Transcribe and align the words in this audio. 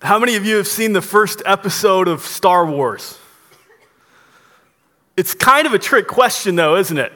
How 0.00 0.20
many 0.20 0.36
of 0.36 0.46
you 0.46 0.58
have 0.58 0.68
seen 0.68 0.92
the 0.92 1.02
first 1.02 1.42
episode 1.44 2.06
of 2.06 2.20
Star 2.20 2.64
Wars? 2.64 3.18
It's 5.16 5.34
kind 5.34 5.66
of 5.66 5.74
a 5.74 5.78
trick 5.78 6.06
question, 6.06 6.54
though, 6.54 6.76
isn't 6.76 6.98
it? 6.98 7.12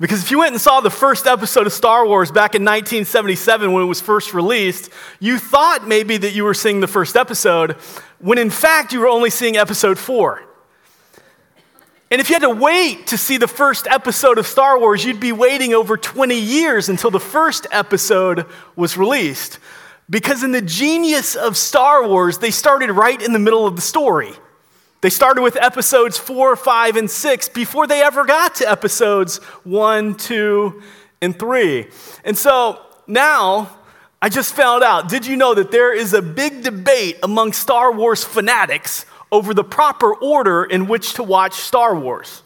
Because 0.00 0.24
if 0.24 0.32
you 0.32 0.40
went 0.40 0.50
and 0.50 0.60
saw 0.60 0.80
the 0.80 0.90
first 0.90 1.28
episode 1.28 1.68
of 1.68 1.72
Star 1.72 2.04
Wars 2.04 2.32
back 2.32 2.56
in 2.56 2.62
1977 2.62 3.72
when 3.72 3.84
it 3.84 3.86
was 3.86 4.00
first 4.00 4.34
released, 4.34 4.90
you 5.20 5.38
thought 5.38 5.86
maybe 5.86 6.16
that 6.16 6.32
you 6.32 6.42
were 6.42 6.52
seeing 6.52 6.80
the 6.80 6.88
first 6.88 7.14
episode, 7.14 7.76
when 8.18 8.38
in 8.38 8.50
fact 8.50 8.92
you 8.92 8.98
were 8.98 9.06
only 9.06 9.30
seeing 9.30 9.56
episode 9.56 9.96
four. 9.96 10.42
And 12.10 12.20
if 12.20 12.28
you 12.28 12.34
had 12.34 12.42
to 12.42 12.50
wait 12.50 13.06
to 13.08 13.16
see 13.16 13.36
the 13.36 13.46
first 13.46 13.86
episode 13.86 14.38
of 14.38 14.48
Star 14.48 14.80
Wars, 14.80 15.04
you'd 15.04 15.20
be 15.20 15.30
waiting 15.30 15.74
over 15.74 15.96
20 15.96 16.36
years 16.36 16.88
until 16.88 17.12
the 17.12 17.20
first 17.20 17.68
episode 17.70 18.46
was 18.74 18.96
released. 18.96 19.60
Because 20.08 20.42
in 20.42 20.52
the 20.52 20.62
genius 20.62 21.34
of 21.34 21.56
Star 21.56 22.06
Wars, 22.06 22.38
they 22.38 22.50
started 22.50 22.92
right 22.92 23.20
in 23.20 23.32
the 23.32 23.38
middle 23.38 23.66
of 23.66 23.76
the 23.76 23.82
story. 23.82 24.32
They 25.00 25.10
started 25.10 25.42
with 25.42 25.56
episodes 25.56 26.18
four, 26.18 26.56
five, 26.56 26.96
and 26.96 27.10
six 27.10 27.48
before 27.48 27.86
they 27.86 28.02
ever 28.02 28.24
got 28.24 28.56
to 28.56 28.70
episodes 28.70 29.36
one, 29.64 30.14
two, 30.14 30.82
and 31.20 31.38
three. 31.38 31.88
And 32.24 32.36
so 32.36 32.80
now 33.06 33.78
I 34.20 34.28
just 34.28 34.54
found 34.54 34.82
out 34.82 35.08
did 35.08 35.26
you 35.26 35.36
know 35.36 35.54
that 35.54 35.70
there 35.70 35.94
is 35.94 36.14
a 36.14 36.22
big 36.22 36.62
debate 36.62 37.18
among 37.22 37.52
Star 37.52 37.92
Wars 37.92 38.24
fanatics 38.24 39.04
over 39.30 39.52
the 39.52 39.64
proper 39.64 40.14
order 40.14 40.64
in 40.64 40.86
which 40.86 41.14
to 41.14 41.22
watch 41.22 41.54
Star 41.54 41.94
Wars? 41.94 42.42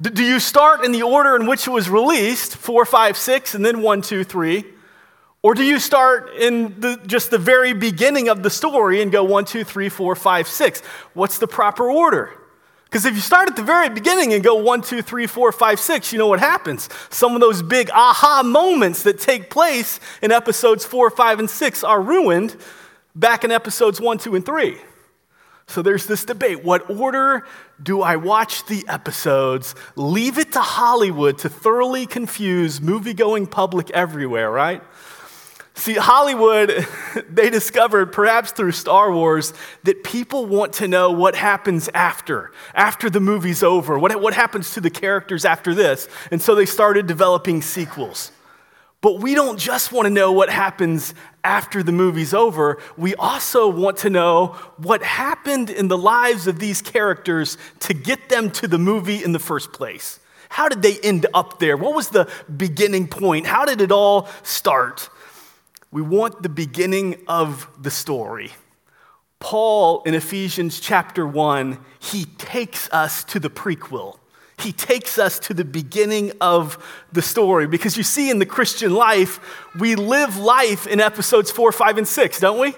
Do 0.00 0.22
you 0.22 0.40
start 0.40 0.84
in 0.84 0.92
the 0.92 1.02
order 1.02 1.36
in 1.36 1.46
which 1.46 1.66
it 1.66 1.70
was 1.70 1.88
released, 1.88 2.56
four, 2.56 2.84
five, 2.84 3.16
six, 3.16 3.54
and 3.54 3.64
then 3.64 3.80
one, 3.80 4.02
two, 4.02 4.24
three? 4.24 4.64
Or 5.44 5.52
do 5.52 5.62
you 5.62 5.78
start 5.78 6.30
in 6.36 6.80
the, 6.80 6.98
just 7.06 7.30
the 7.30 7.36
very 7.36 7.74
beginning 7.74 8.30
of 8.30 8.42
the 8.42 8.48
story 8.48 9.02
and 9.02 9.12
go 9.12 9.24
one, 9.24 9.44
two, 9.44 9.62
three, 9.62 9.90
four, 9.90 10.16
five, 10.16 10.48
six? 10.48 10.80
What's 11.12 11.36
the 11.36 11.46
proper 11.46 11.90
order? 11.90 12.30
Because 12.86 13.04
if 13.04 13.14
you 13.14 13.20
start 13.20 13.50
at 13.50 13.54
the 13.54 13.62
very 13.62 13.90
beginning 13.90 14.32
and 14.32 14.42
go 14.42 14.54
one, 14.54 14.80
two, 14.80 15.02
three, 15.02 15.26
four, 15.26 15.52
five, 15.52 15.78
six, 15.78 16.14
you 16.14 16.18
know 16.18 16.28
what 16.28 16.40
happens. 16.40 16.88
Some 17.10 17.34
of 17.34 17.42
those 17.42 17.62
big 17.62 17.90
aha 17.90 18.42
moments 18.42 19.02
that 19.02 19.20
take 19.20 19.50
place 19.50 20.00
in 20.22 20.32
episodes 20.32 20.86
four, 20.86 21.10
five, 21.10 21.38
and 21.38 21.50
six 21.50 21.84
are 21.84 22.00
ruined 22.00 22.56
back 23.14 23.44
in 23.44 23.50
episodes 23.50 24.00
one, 24.00 24.16
two, 24.16 24.34
and 24.34 24.46
three. 24.46 24.78
So 25.66 25.82
there's 25.82 26.06
this 26.06 26.24
debate. 26.24 26.64
What 26.64 26.88
order 26.88 27.46
do 27.82 28.00
I 28.00 28.16
watch 28.16 28.64
the 28.64 28.82
episodes? 28.88 29.74
Leave 29.94 30.38
it 30.38 30.52
to 30.52 30.60
Hollywood 30.60 31.36
to 31.40 31.50
thoroughly 31.50 32.06
confuse 32.06 32.80
movie 32.80 33.12
going 33.12 33.46
public 33.46 33.90
everywhere, 33.90 34.50
right? 34.50 34.82
See, 35.76 35.94
Hollywood, 35.94 36.86
they 37.28 37.50
discovered, 37.50 38.12
perhaps 38.12 38.52
through 38.52 38.72
Star 38.72 39.12
Wars, 39.12 39.52
that 39.82 40.04
people 40.04 40.46
want 40.46 40.74
to 40.74 40.88
know 40.88 41.10
what 41.10 41.34
happens 41.34 41.88
after, 41.92 42.52
after 42.74 43.10
the 43.10 43.20
movie's 43.20 43.62
over, 43.62 43.98
what, 43.98 44.20
what 44.20 44.34
happens 44.34 44.72
to 44.74 44.80
the 44.80 44.90
characters 44.90 45.44
after 45.44 45.74
this. 45.74 46.08
And 46.30 46.40
so 46.40 46.54
they 46.54 46.66
started 46.66 47.06
developing 47.06 47.60
sequels. 47.60 48.30
But 49.00 49.20
we 49.20 49.34
don't 49.34 49.58
just 49.58 49.92
want 49.92 50.06
to 50.06 50.10
know 50.10 50.32
what 50.32 50.48
happens 50.48 51.12
after 51.42 51.82
the 51.82 51.92
movie's 51.92 52.32
over. 52.32 52.80
We 52.96 53.14
also 53.16 53.68
want 53.68 53.98
to 53.98 54.10
know 54.10 54.56
what 54.78 55.02
happened 55.02 55.68
in 55.68 55.88
the 55.88 55.98
lives 55.98 56.46
of 56.46 56.58
these 56.58 56.80
characters 56.80 57.58
to 57.80 57.92
get 57.92 58.30
them 58.30 58.50
to 58.52 58.68
the 58.68 58.78
movie 58.78 59.22
in 59.22 59.32
the 59.32 59.38
first 59.38 59.74
place. 59.74 60.20
How 60.48 60.68
did 60.68 60.80
they 60.80 60.98
end 61.00 61.26
up 61.34 61.58
there? 61.58 61.76
What 61.76 61.94
was 61.94 62.08
the 62.08 62.30
beginning 62.56 63.08
point? 63.08 63.44
How 63.44 63.66
did 63.66 63.82
it 63.82 63.92
all 63.92 64.28
start? 64.42 65.10
We 65.94 66.02
want 66.02 66.42
the 66.42 66.48
beginning 66.48 67.22
of 67.28 67.68
the 67.80 67.88
story. 67.88 68.50
Paul 69.38 70.02
in 70.02 70.14
Ephesians 70.14 70.80
chapter 70.80 71.24
1, 71.24 71.78
he 72.00 72.24
takes 72.24 72.92
us 72.92 73.22
to 73.22 73.38
the 73.38 73.48
prequel. 73.48 74.18
He 74.58 74.72
takes 74.72 75.20
us 75.20 75.38
to 75.38 75.54
the 75.54 75.64
beginning 75.64 76.32
of 76.40 76.84
the 77.12 77.22
story 77.22 77.68
because 77.68 77.96
you 77.96 78.02
see, 78.02 78.28
in 78.28 78.40
the 78.40 78.44
Christian 78.44 78.92
life, 78.92 79.38
we 79.78 79.94
live 79.94 80.36
life 80.36 80.88
in 80.88 80.98
episodes 80.98 81.52
four, 81.52 81.70
five, 81.70 81.96
and 81.96 82.08
six, 82.08 82.40
don't 82.40 82.58
we? 82.58 82.74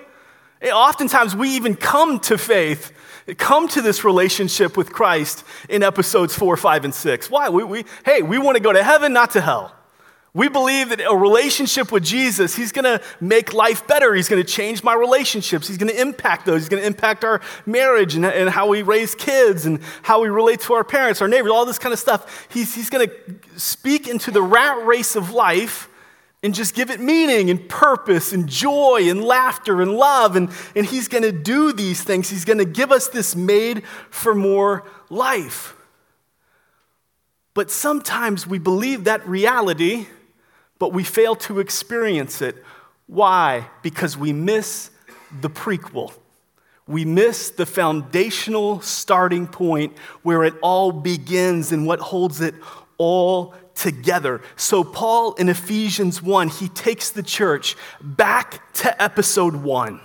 Eh, 0.61 0.71
oftentimes, 0.71 1.35
we 1.35 1.57
even 1.57 1.75
come 1.75 2.21
to 2.21 2.37
faith, 2.37 2.93
come 3.39 3.67
to 3.69 3.81
this 3.81 4.05
relationship 4.05 4.77
with 4.77 4.93
Christ 4.93 5.43
in 5.71 5.83
episodes 5.83 6.35
four, 6.35 6.55
five, 6.59 6.85
and 6.85 6.95
six. 6.95 7.31
Why? 7.31 7.49
We, 7.49 7.65
we, 7.65 7.85
hey, 8.05 8.21
we 8.21 8.37
want 8.37 8.59
to 8.59 8.63
go 8.63 8.75
to 8.75 8.85
heaven, 8.85 9.15
not 9.15 9.31
to 9.31 9.41
hell. 9.41 9.76
We 10.37 10.51
believe 10.51 10.91
that 10.91 11.01
a 11.01 11.17
relationship 11.17 11.91
with 11.91 12.05
Jesus, 12.05 12.55
He's 12.55 12.71
gonna 12.71 13.01
make 13.23 13.55
life 13.55 13.87
better. 13.87 14.15
He's 14.15 14.29
gonna 14.29 14.45
change 14.45 14.85
my 14.85 14.93
relationships. 14.93 15.67
He's 15.67 15.79
gonna 15.79 15.93
impact 15.93 16.45
those. 16.45 16.61
He's 16.61 16.69
gonna 16.69 16.83
impact 16.83 17.25
our 17.25 17.41
marriage 17.65 18.17
and, 18.17 18.27
and 18.27 18.51
how 18.51 18.69
we 18.69 18.83
raise 18.83 19.15
kids 19.15 19.65
and 19.65 19.81
how 20.03 20.21
we 20.21 20.29
relate 20.29 20.61
to 20.61 20.75
our 20.75 20.85
parents, 20.85 21.23
our 21.23 21.27
neighbors, 21.27 21.51
all 21.53 21.65
this 21.65 21.79
kind 21.79 21.95
of 21.95 21.99
stuff. 21.99 22.49
He's, 22.51 22.75
he's 22.75 22.91
gonna 22.91 23.09
speak 23.57 24.09
into 24.09 24.31
the 24.31 24.43
rat 24.43 24.85
race 24.85 25.17
of 25.17 25.31
life 25.31 25.89
and 26.43 26.55
just 26.55 26.75
give 26.75 26.91
it 26.91 27.01
meaning 27.01 27.49
and 27.49 27.67
purpose 27.67 28.35
and 28.35 28.47
joy 28.47 29.09
and 29.09 29.25
laughter 29.25 29.81
and 29.81 29.93
love. 29.93 30.37
And, 30.37 30.51
and 30.75 30.85
He's 30.85 31.09
gonna 31.09 31.33
do 31.33 31.73
these 31.73 32.03
things. 32.03 32.29
He's 32.29 32.45
gonna 32.45 32.67
give 32.67 32.93
us 32.93 33.09
this 33.09 33.35
made 33.35 33.87
for 34.11 34.35
more 34.35 34.85
life. 35.09 35.75
But 37.55 37.71
sometimes 37.71 38.47
we 38.47 38.59
believe 38.59 39.05
that 39.05 39.27
reality 39.27 40.09
but 40.79 40.93
we 40.93 41.05
fail 41.05 41.35
to 41.37 41.61
experience 41.61 42.43
it. 42.43 42.57
Why? 43.07 43.69
Because 43.83 44.17
we 44.17 44.33
miss 44.33 44.91
the 45.41 45.51
prequel. 45.51 46.13
We 46.89 47.05
miss 47.05 47.51
the 47.51 47.67
foundational 47.67 48.81
starting 48.81 49.49
point 49.49 49.97
where 50.23 50.45
it 50.45 50.55
all 50.63 50.93
begins 50.93 51.73
and 51.73 51.87
what 51.87 51.99
holds 51.99 52.41
it 52.41 52.55
all 52.97 53.55
together. 53.75 54.41
So, 54.57 54.85
Paul 54.85 55.35
in 55.35 55.49
Ephesians 55.49 56.23
1, 56.23 56.49
he 56.49 56.69
takes 56.69 57.11
the 57.11 57.23
church 57.23 57.77
back 58.01 58.73
to 58.75 59.03
episode 59.03 59.57
1 59.57 60.01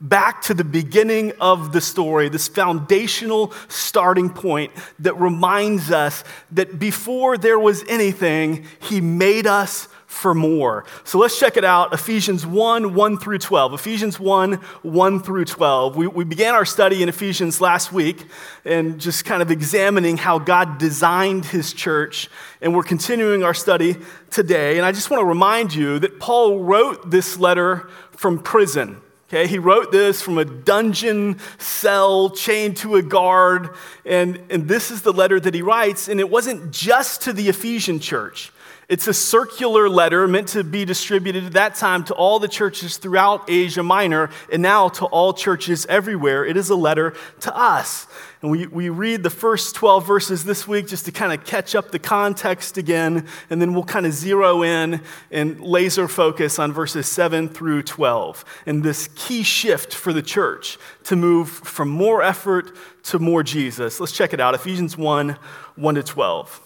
back 0.00 0.42
to 0.42 0.54
the 0.54 0.64
beginning 0.64 1.32
of 1.40 1.72
the 1.72 1.80
story, 1.80 2.28
this 2.28 2.48
foundational 2.48 3.52
starting 3.68 4.30
point 4.30 4.72
that 4.98 5.14
reminds 5.18 5.90
us 5.90 6.24
that 6.52 6.78
before 6.78 7.38
there 7.38 7.58
was 7.58 7.84
anything, 7.88 8.66
He 8.80 9.00
made 9.00 9.46
us 9.46 9.88
for 10.06 10.34
more. 10.34 10.84
So 11.04 11.18
let's 11.18 11.38
check 11.38 11.56
it 11.56 11.64
out 11.64 11.92
Ephesians 11.92 12.46
1 12.46 12.94
1 12.94 13.18
through 13.18 13.38
12. 13.38 13.74
Ephesians 13.74 14.20
1 14.20 14.54
1 14.54 15.22
through 15.22 15.44
12. 15.44 15.96
We, 15.96 16.06
we 16.06 16.24
began 16.24 16.54
our 16.54 16.64
study 16.64 17.02
in 17.02 17.08
Ephesians 17.08 17.60
last 17.60 17.92
week 17.92 18.24
and 18.64 19.00
just 19.00 19.24
kind 19.24 19.42
of 19.42 19.50
examining 19.50 20.16
how 20.16 20.38
God 20.38 20.78
designed 20.78 21.44
his 21.44 21.72
church. 21.72 22.30
And 22.60 22.74
we're 22.74 22.84
continuing 22.84 23.42
our 23.42 23.54
study 23.54 23.96
today. 24.30 24.76
And 24.76 24.86
I 24.86 24.92
just 24.92 25.10
want 25.10 25.20
to 25.20 25.26
remind 25.26 25.74
you 25.74 25.98
that 25.98 26.20
Paul 26.20 26.60
wrote 26.62 27.10
this 27.10 27.36
letter 27.36 27.90
from 28.12 28.38
prison. 28.38 29.02
Okay, 29.28 29.48
he 29.48 29.58
wrote 29.58 29.90
this 29.90 30.22
from 30.22 30.38
a 30.38 30.44
dungeon 30.44 31.40
cell 31.58 32.30
chained 32.30 32.76
to 32.78 32.94
a 32.94 33.02
guard. 33.02 33.70
And, 34.04 34.40
and 34.50 34.68
this 34.68 34.92
is 34.92 35.02
the 35.02 35.12
letter 35.12 35.40
that 35.40 35.52
he 35.52 35.62
writes. 35.62 36.06
And 36.06 36.20
it 36.20 36.30
wasn't 36.30 36.70
just 36.70 37.22
to 37.22 37.32
the 37.32 37.48
Ephesian 37.48 37.98
church. 37.98 38.52
It's 38.88 39.08
a 39.08 39.14
circular 39.14 39.88
letter 39.88 40.28
meant 40.28 40.48
to 40.48 40.62
be 40.62 40.84
distributed 40.84 41.44
at 41.44 41.52
that 41.54 41.74
time 41.74 42.04
to 42.04 42.14
all 42.14 42.38
the 42.38 42.46
churches 42.46 42.98
throughout 42.98 43.50
Asia 43.50 43.82
Minor 43.82 44.30
and 44.52 44.62
now 44.62 44.90
to 44.90 45.06
all 45.06 45.32
churches 45.32 45.86
everywhere. 45.86 46.44
It 46.44 46.56
is 46.56 46.70
a 46.70 46.76
letter 46.76 47.14
to 47.40 47.56
us. 47.56 48.06
And 48.42 48.50
we, 48.52 48.68
we 48.68 48.88
read 48.88 49.24
the 49.24 49.30
first 49.30 49.74
12 49.74 50.06
verses 50.06 50.44
this 50.44 50.68
week 50.68 50.86
just 50.86 51.04
to 51.06 51.10
kind 51.10 51.32
of 51.32 51.44
catch 51.44 51.74
up 51.74 51.90
the 51.90 51.98
context 51.98 52.78
again, 52.78 53.26
and 53.50 53.60
then 53.60 53.74
we'll 53.74 53.82
kind 53.82 54.06
of 54.06 54.12
zero 54.12 54.62
in 54.62 55.00
and 55.32 55.60
laser 55.60 56.06
focus 56.06 56.60
on 56.60 56.72
verses 56.72 57.08
7 57.08 57.48
through 57.48 57.82
12 57.82 58.44
and 58.66 58.84
this 58.84 59.08
key 59.16 59.42
shift 59.42 59.94
for 59.94 60.12
the 60.12 60.22
church 60.22 60.78
to 61.04 61.16
move 61.16 61.48
from 61.48 61.88
more 61.88 62.22
effort 62.22 62.76
to 63.04 63.18
more 63.18 63.42
Jesus. 63.42 63.98
Let's 63.98 64.12
check 64.12 64.32
it 64.32 64.38
out 64.38 64.54
Ephesians 64.54 64.96
1 64.96 65.36
1 65.74 65.94
to 65.96 66.02
12. 66.04 66.65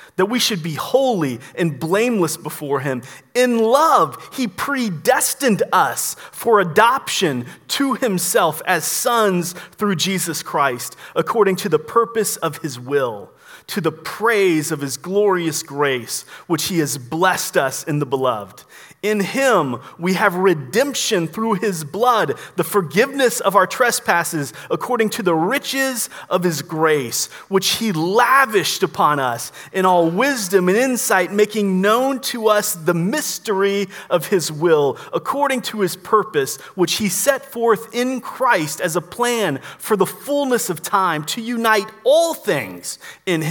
that 0.15 0.27
we 0.27 0.39
should 0.39 0.61
be 0.61 0.73
holy 0.73 1.39
and 1.55 1.79
blameless 1.79 2.37
before 2.37 2.79
Him. 2.79 3.01
In 3.33 3.59
love, 3.59 4.29
He 4.33 4.47
predestined 4.47 5.63
us 5.71 6.15
for 6.31 6.59
adoption 6.59 7.45
to 7.69 7.95
Himself 7.95 8.61
as 8.65 8.85
sons 8.85 9.53
through 9.73 9.95
Jesus 9.95 10.43
Christ, 10.43 10.95
according 11.15 11.55
to 11.57 11.69
the 11.69 11.79
purpose 11.79 12.37
of 12.37 12.57
His 12.57 12.79
will 12.79 13.31
to 13.67 13.81
the 13.81 13.91
praise 13.91 14.71
of 14.71 14.81
his 14.81 14.97
glorious 14.97 15.63
grace, 15.63 16.23
which 16.47 16.65
he 16.65 16.79
has 16.79 16.97
blessed 16.97 17.57
us 17.57 17.83
in 17.83 17.99
the 17.99 18.05
beloved. 18.05 18.63
In 19.03 19.19
him 19.19 19.77
we 19.97 20.13
have 20.13 20.35
redemption 20.35 21.27
through 21.27 21.53
his 21.55 21.83
blood, 21.83 22.37
the 22.55 22.63
forgiveness 22.63 23.39
of 23.39 23.55
our 23.55 23.65
trespasses, 23.65 24.53
according 24.69 25.09
to 25.11 25.23
the 25.23 25.33
riches 25.33 26.07
of 26.29 26.43
his 26.43 26.61
grace, 26.61 27.25
which 27.47 27.77
he 27.77 27.91
lavished 27.91 28.83
upon 28.83 29.19
us 29.19 29.51
in 29.73 29.85
all 29.85 30.09
wisdom 30.11 30.69
and 30.69 30.77
insight, 30.77 31.31
making 31.31 31.81
known 31.81 32.19
to 32.19 32.47
us 32.47 32.73
the 32.73 32.93
mystery 32.93 33.87
of 34.11 34.27
his 34.27 34.51
will, 34.51 34.99
according 35.13 35.61
to 35.61 35.81
his 35.81 35.95
purpose, 35.95 36.57
which 36.75 36.93
he 36.93 37.09
set 37.09 37.43
forth 37.43 37.95
in 37.95 38.21
Christ 38.21 38.79
as 38.81 38.95
a 38.95 39.01
plan 39.01 39.59
for 39.79 39.97
the 39.97 40.05
fullness 40.05 40.69
of 40.69 40.83
time 40.83 41.23
to 41.25 41.41
unite 41.41 41.89
all 42.03 42.35
things 42.35 42.99
in 43.25 43.41
him, 43.41 43.50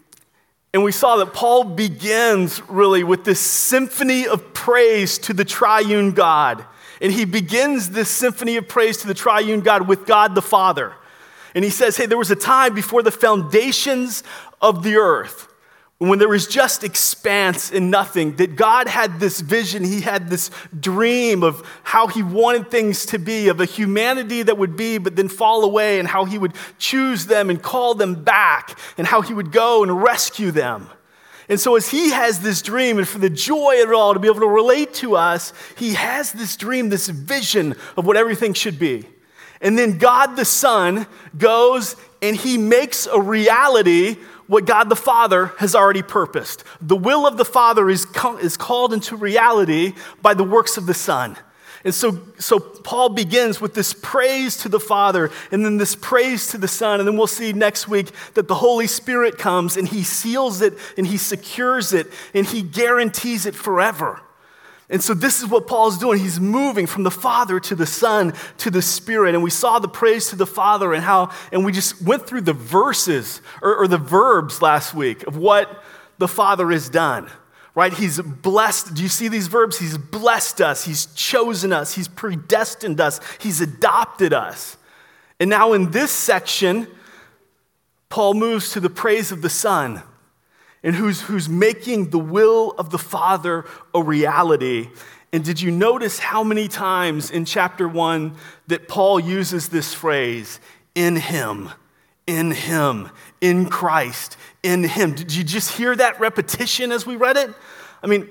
and 0.73 0.83
we 0.83 0.91
saw 0.91 1.17
that 1.17 1.33
Paul 1.33 1.65
begins 1.65 2.61
really 2.69 3.03
with 3.03 3.25
this 3.25 3.39
symphony 3.39 4.25
of 4.25 4.53
praise 4.53 5.17
to 5.19 5.33
the 5.33 5.43
triune 5.43 6.11
God. 6.11 6.65
And 7.01 7.11
he 7.11 7.25
begins 7.25 7.89
this 7.89 8.09
symphony 8.09 8.57
of 8.57 8.67
praise 8.67 8.97
to 8.97 9.07
the 9.07 9.13
triune 9.13 9.61
God 9.61 9.87
with 9.87 10.05
God 10.05 10.33
the 10.33 10.41
Father. 10.41 10.93
And 11.53 11.65
he 11.65 11.69
says, 11.69 11.97
Hey, 11.97 12.05
there 12.05 12.17
was 12.17 12.31
a 12.31 12.35
time 12.35 12.73
before 12.73 13.03
the 13.03 13.11
foundations 13.11 14.23
of 14.61 14.83
the 14.83 14.95
earth 14.95 15.50
when 16.09 16.17
there 16.17 16.27
was 16.27 16.47
just 16.47 16.83
expanse 16.83 17.71
and 17.71 17.91
nothing, 17.91 18.35
that 18.37 18.55
God 18.55 18.87
had 18.87 19.19
this 19.19 19.39
vision, 19.39 19.83
He 19.83 20.01
had 20.01 20.29
this 20.29 20.49
dream 20.79 21.43
of 21.43 21.63
how 21.83 22.07
He 22.07 22.23
wanted 22.23 22.71
things 22.71 23.05
to 23.07 23.19
be, 23.19 23.49
of 23.49 23.61
a 23.61 23.65
humanity 23.65 24.41
that 24.41 24.57
would 24.57 24.75
be, 24.75 24.97
but 24.97 25.15
then 25.15 25.27
fall 25.27 25.63
away, 25.63 25.99
and 25.99 26.07
how 26.07 26.25
He 26.25 26.39
would 26.39 26.53
choose 26.79 27.27
them 27.27 27.51
and 27.51 27.61
call 27.61 27.93
them 27.93 28.23
back, 28.23 28.79
and 28.97 29.05
how 29.05 29.21
He 29.21 29.33
would 29.33 29.51
go 29.51 29.83
and 29.83 30.01
rescue 30.01 30.49
them. 30.49 30.89
And 31.47 31.59
so, 31.59 31.75
as 31.75 31.89
he 31.89 32.11
has 32.11 32.39
this 32.39 32.61
dream, 32.61 32.97
and 32.97 33.07
for 33.07 33.19
the 33.19 33.29
joy 33.29 33.83
of 33.83 33.89
it 33.89 33.93
all 33.93 34.13
to 34.13 34.19
be 34.19 34.29
able 34.29 34.39
to 34.39 34.47
relate 34.47 34.93
to 34.95 35.17
us, 35.17 35.51
he 35.75 35.95
has 35.95 36.31
this 36.31 36.55
dream, 36.55 36.87
this 36.87 37.09
vision 37.09 37.75
of 37.97 38.05
what 38.05 38.15
everything 38.15 38.53
should 38.53 38.79
be. 38.79 39.05
And 39.59 39.77
then 39.77 39.97
God 39.97 40.35
the 40.37 40.45
Son 40.45 41.05
goes 41.37 41.95
and 42.21 42.35
he 42.35 42.57
makes 42.57 43.05
a 43.05 43.19
reality 43.19 44.17
what 44.51 44.65
God 44.65 44.89
the 44.89 44.97
Father 44.97 45.53
has 45.59 45.75
already 45.75 46.01
purposed. 46.01 46.65
The 46.81 46.97
will 46.97 47.25
of 47.25 47.37
the 47.37 47.45
Father 47.45 47.89
is, 47.89 48.05
is 48.41 48.57
called 48.57 48.91
into 48.91 49.15
reality 49.15 49.93
by 50.21 50.33
the 50.33 50.43
works 50.43 50.75
of 50.75 50.87
the 50.87 50.93
Son. 50.93 51.37
And 51.85 51.95
so, 51.95 52.19
so 52.37 52.59
Paul 52.59 53.07
begins 53.07 53.61
with 53.61 53.75
this 53.75 53.93
praise 53.93 54.57
to 54.57 54.67
the 54.67 54.77
Father 54.77 55.31
and 55.53 55.63
then 55.63 55.77
this 55.77 55.95
praise 55.95 56.47
to 56.47 56.57
the 56.57 56.67
Son. 56.67 56.99
And 56.99 57.07
then 57.07 57.15
we'll 57.15 57.27
see 57.27 57.53
next 57.53 57.87
week 57.87 58.11
that 58.33 58.49
the 58.49 58.55
Holy 58.55 58.87
Spirit 58.87 59.37
comes 59.37 59.77
and 59.77 59.87
he 59.87 60.03
seals 60.03 60.61
it 60.61 60.77
and 60.97 61.07
he 61.07 61.15
secures 61.15 61.93
it 61.93 62.07
and 62.33 62.45
he 62.45 62.61
guarantees 62.61 63.45
it 63.45 63.55
forever. 63.55 64.19
And 64.91 65.01
so 65.01 65.13
this 65.13 65.41
is 65.41 65.47
what 65.47 65.67
Paul's 65.67 65.97
doing. 65.97 66.19
He's 66.19 66.39
moving 66.39 66.85
from 66.85 67.03
the 67.03 67.11
Father 67.11 67.59
to 67.61 67.75
the 67.75 67.85
Son 67.85 68.33
to 68.57 68.69
the 68.69 68.81
Spirit. 68.81 69.33
And 69.33 69.43
we 69.43 69.49
saw 69.49 69.79
the 69.79 69.87
praise 69.87 70.29
to 70.29 70.35
the 70.35 70.45
Father 70.45 70.93
and 70.93 71.01
how, 71.01 71.31
and 71.51 71.63
we 71.63 71.71
just 71.71 72.01
went 72.01 72.27
through 72.27 72.41
the 72.41 72.53
verses 72.53 73.41
or, 73.61 73.73
or 73.75 73.87
the 73.87 73.97
verbs 73.97 74.61
last 74.61 74.93
week 74.93 75.25
of 75.25 75.37
what 75.37 75.81
the 76.17 76.27
Father 76.27 76.69
has 76.69 76.89
done 76.89 77.29
right? 77.73 77.93
He's 77.93 78.19
blessed. 78.19 78.95
Do 78.95 79.01
you 79.01 79.07
see 79.07 79.29
these 79.29 79.47
verbs? 79.47 79.79
He's 79.79 79.97
blessed 79.97 80.59
us, 80.59 80.83
He's 80.83 81.05
chosen 81.07 81.71
us, 81.71 81.93
He's 81.93 82.09
predestined 82.09 82.99
us, 82.99 83.21
He's 83.39 83.61
adopted 83.61 84.33
us. 84.33 84.75
And 85.39 85.49
now 85.49 85.71
in 85.71 85.91
this 85.91 86.11
section, 86.11 86.85
Paul 88.09 88.33
moves 88.33 88.73
to 88.73 88.81
the 88.81 88.89
praise 88.89 89.31
of 89.31 89.41
the 89.41 89.49
Son 89.49 90.03
and 90.83 90.95
who's, 90.95 91.21
who's 91.21 91.47
making 91.47 92.09
the 92.09 92.19
will 92.19 92.71
of 92.77 92.89
the 92.89 92.97
Father 92.97 93.65
a 93.93 94.01
reality. 94.01 94.89
And 95.33 95.43
did 95.43 95.61
you 95.61 95.71
notice 95.71 96.19
how 96.19 96.43
many 96.43 96.67
times 96.67 97.31
in 97.31 97.45
chapter 97.45 97.87
one 97.87 98.35
that 98.67 98.87
Paul 98.87 99.19
uses 99.19 99.69
this 99.69 99.93
phrase, 99.93 100.59
in 100.95 101.15
Him? 101.15 101.69
in 102.27 102.51
Him, 102.51 103.09
in 103.41 103.67
Christ, 103.67 104.37
in 104.63 104.83
Him. 104.83 105.13
Did 105.13 105.33
you 105.33 105.43
just 105.43 105.71
hear 105.73 105.95
that 105.95 106.19
repetition 106.19 106.91
as 106.91 107.05
we 107.05 107.15
read 107.15 107.35
it? 107.35 107.49
I 108.01 108.07
mean, 108.07 108.27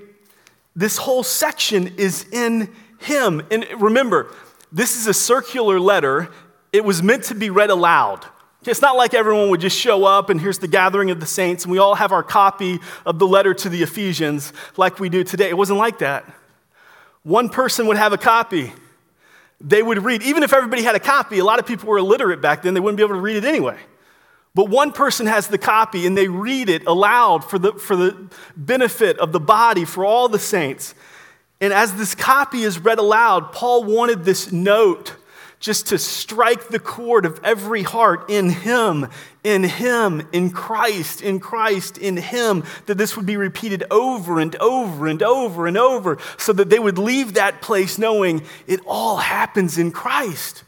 this 0.75 0.97
whole 0.97 1.23
section 1.23 1.95
is 1.97 2.25
in 2.33 2.73
Him. 2.99 3.43
And 3.51 3.67
remember, 3.79 4.33
this 4.73 4.97
is 4.97 5.07
a 5.07 5.15
circular 5.15 5.81
letter, 5.81 6.31
it 6.73 6.85
was 6.85 7.03
meant 7.03 7.25
to 7.25 7.35
be 7.35 7.51
read 7.51 7.71
aloud. 7.71 8.25
It's 8.65 8.83
not 8.83 8.97
like 8.97 9.15
everyone 9.15 9.49
would 9.51 9.61
just 9.61 9.79
show 9.79 10.05
up 10.05 10.29
and 10.29 10.41
here's 10.41 10.59
the 10.59 10.69
gathering 10.69 11.11
of 11.11 11.19
the 11.19 11.27
saints 11.27 11.65
and 11.65 11.73
we 11.73 11.79
all 11.79 11.95
have 11.95 12.13
our 12.13 12.23
copy 12.23 12.79
of 13.07 13.19
the 13.19 13.27
letter 13.27 13.55
to 13.55 13.69
the 13.69 13.83
Ephesians 13.83 14.53
like 14.77 15.01
we 15.01 15.09
do 15.09 15.25
today. 15.25 15.49
It 15.49 15.57
wasn't 15.57 15.79
like 15.79 16.01
that. 16.01 16.25
One 17.23 17.49
person 17.49 17.87
would 17.87 17.97
have 17.97 18.13
a 18.13 18.19
copy 18.19 18.73
they 19.61 19.83
would 19.83 20.03
read, 20.05 20.23
even 20.23 20.43
if 20.43 20.53
everybody 20.53 20.83
had 20.83 20.95
a 20.95 21.01
copy, 21.01 21.39
a 21.39 21.45
lot 21.45 21.59
of 21.59 21.67
people 21.67 21.89
were 21.89 21.99
illiterate 21.99 22.41
back 22.41 22.63
then, 22.63 22.75
they 22.75 22.81
wouldn't 22.81 22.97
be 22.97 23.03
able 23.03 23.15
to 23.15 23.21
read 23.21 23.37
it 23.37 23.45
anyway. 23.45 23.77
But 24.55 24.69
one 24.69 24.91
person 24.91 25.27
has 25.27 25.49
the 25.49 25.59
copy 25.59 26.07
and 26.07 26.17
they 26.17 26.29
read 26.29 26.69
it 26.69 26.87
aloud 26.87 27.45
for 27.45 27.59
the, 27.59 27.75
for 27.75 27.95
the 27.95 28.31
benefit 28.57 29.19
of 29.19 29.33
the 29.33 29.41
body, 29.41 29.85
for 29.85 30.05
all 30.05 30.29
the 30.29 30.39
saints. 30.39 30.95
And 31.61 31.73
as 31.73 31.95
this 31.95 32.15
copy 32.15 32.63
is 32.63 32.79
read 32.79 32.99
aloud, 32.99 33.53
Paul 33.53 33.85
wanted 33.85 34.25
this 34.25 34.51
note 34.51 35.15
just 35.61 35.89
to 35.89 35.99
strike 35.99 36.69
the 36.69 36.79
chord 36.79 37.27
of 37.27 37.39
every 37.45 37.83
heart 37.83 38.31
in 38.31 38.49
Him, 38.49 39.07
in 39.45 39.63
Him, 39.63 40.27
in 40.33 40.51
Christ, 40.51 41.21
in 41.21 41.39
Christ, 41.39 41.99
in 41.99 42.17
Him, 42.17 42.65
that 42.87 42.97
this 42.97 43.15
would 43.15 43.27
be 43.27 43.37
repeated 43.37 43.85
over 43.91 44.41
and 44.41 44.57
over 44.57 45.07
and 45.07 45.23
over 45.23 45.67
and 45.67 45.77
over 45.77 46.17
so 46.39 46.55
that 46.55 46.71
they 46.71 46.79
would 46.79 46.97
leave 46.99 47.35
that 47.35 47.61
place 47.61 47.99
knowing 47.99 48.43
it 48.67 48.81
all 48.87 49.19
happens 49.19 49.77
in 49.77 49.93
Christ. 49.93 50.65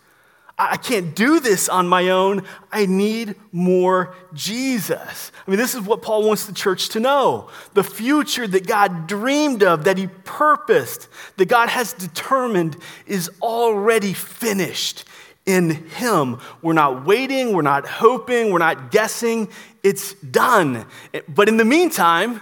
I 0.71 0.77
can't 0.77 1.15
do 1.15 1.41
this 1.41 1.69
on 1.69 1.89
my 1.89 2.11
own. 2.11 2.43
I 2.71 2.87
need 2.87 3.37
more 3.53 4.15
Jesus. 4.35 5.33
I 5.47 5.51
mean, 5.51 5.59
this 5.59 5.75
is 5.75 5.81
what 5.81 6.03
Paul 6.03 6.27
wants 6.27 6.47
the 6.47 6.53
church 6.53 6.91
to 6.91 7.01
know. 7.01 7.49
The 7.75 7.85
future 7.85 8.47
that 8.47 8.67
God 8.67 9.07
dreamed 9.07 9.63
of, 9.63 9.85
that 9.85 9.99
He 9.99 10.09
purposed, 10.25 11.09
that 11.37 11.47
God 11.47 11.69
has 11.69 11.93
determined 11.93 12.77
is 13.07 13.31
already 13.41 14.13
finished 14.13 15.05
in 15.47 15.71
Him. 15.71 16.39
We're 16.61 16.73
not 16.73 17.05
waiting, 17.07 17.53
we're 17.53 17.63
not 17.63 17.87
hoping, 17.87 18.53
we're 18.53 18.59
not 18.59 18.91
guessing. 18.91 19.49
It's 19.83 20.15
done. 20.15 20.87
But 21.29 21.49
in 21.49 21.57
the 21.57 21.65
meantime, 21.65 22.41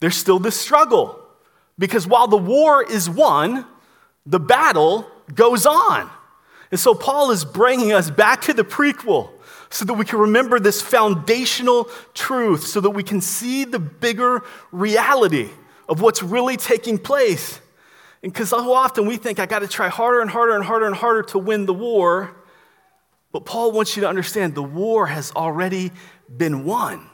there's 0.00 0.16
still 0.16 0.38
this 0.38 0.58
struggle. 0.58 1.18
Because 1.78 2.06
while 2.06 2.28
the 2.28 2.36
war 2.36 2.82
is 2.82 3.08
won, 3.08 3.66
the 4.24 4.40
battle 4.40 5.10
goes 5.34 5.66
on. 5.66 6.10
And 6.70 6.80
so 6.80 6.94
Paul 6.94 7.30
is 7.30 7.44
bringing 7.44 7.92
us 7.92 8.10
back 8.10 8.42
to 8.42 8.52
the 8.52 8.64
prequel 8.64 9.30
so 9.70 9.84
that 9.84 9.94
we 9.94 10.04
can 10.04 10.18
remember 10.18 10.60
this 10.60 10.80
foundational 10.80 11.84
truth, 12.14 12.66
so 12.66 12.80
that 12.80 12.90
we 12.90 13.02
can 13.02 13.20
see 13.20 13.64
the 13.64 13.78
bigger 13.78 14.42
reality 14.72 15.50
of 15.88 16.00
what's 16.00 16.22
really 16.22 16.56
taking 16.56 16.98
place. 16.98 17.60
And 18.22 18.32
because 18.32 18.50
so 18.50 18.72
often 18.72 19.06
we 19.06 19.16
think, 19.16 19.38
I 19.38 19.46
got 19.46 19.60
to 19.60 19.68
try 19.68 19.88
harder 19.88 20.20
and 20.20 20.30
harder 20.30 20.54
and 20.54 20.64
harder 20.64 20.86
and 20.86 20.94
harder 20.94 21.22
to 21.24 21.38
win 21.38 21.66
the 21.66 21.74
war. 21.74 22.34
But 23.32 23.44
Paul 23.44 23.72
wants 23.72 23.96
you 23.96 24.02
to 24.02 24.08
understand 24.08 24.54
the 24.54 24.62
war 24.62 25.06
has 25.06 25.32
already 25.32 25.92
been 26.34 26.64
won. 26.64 27.08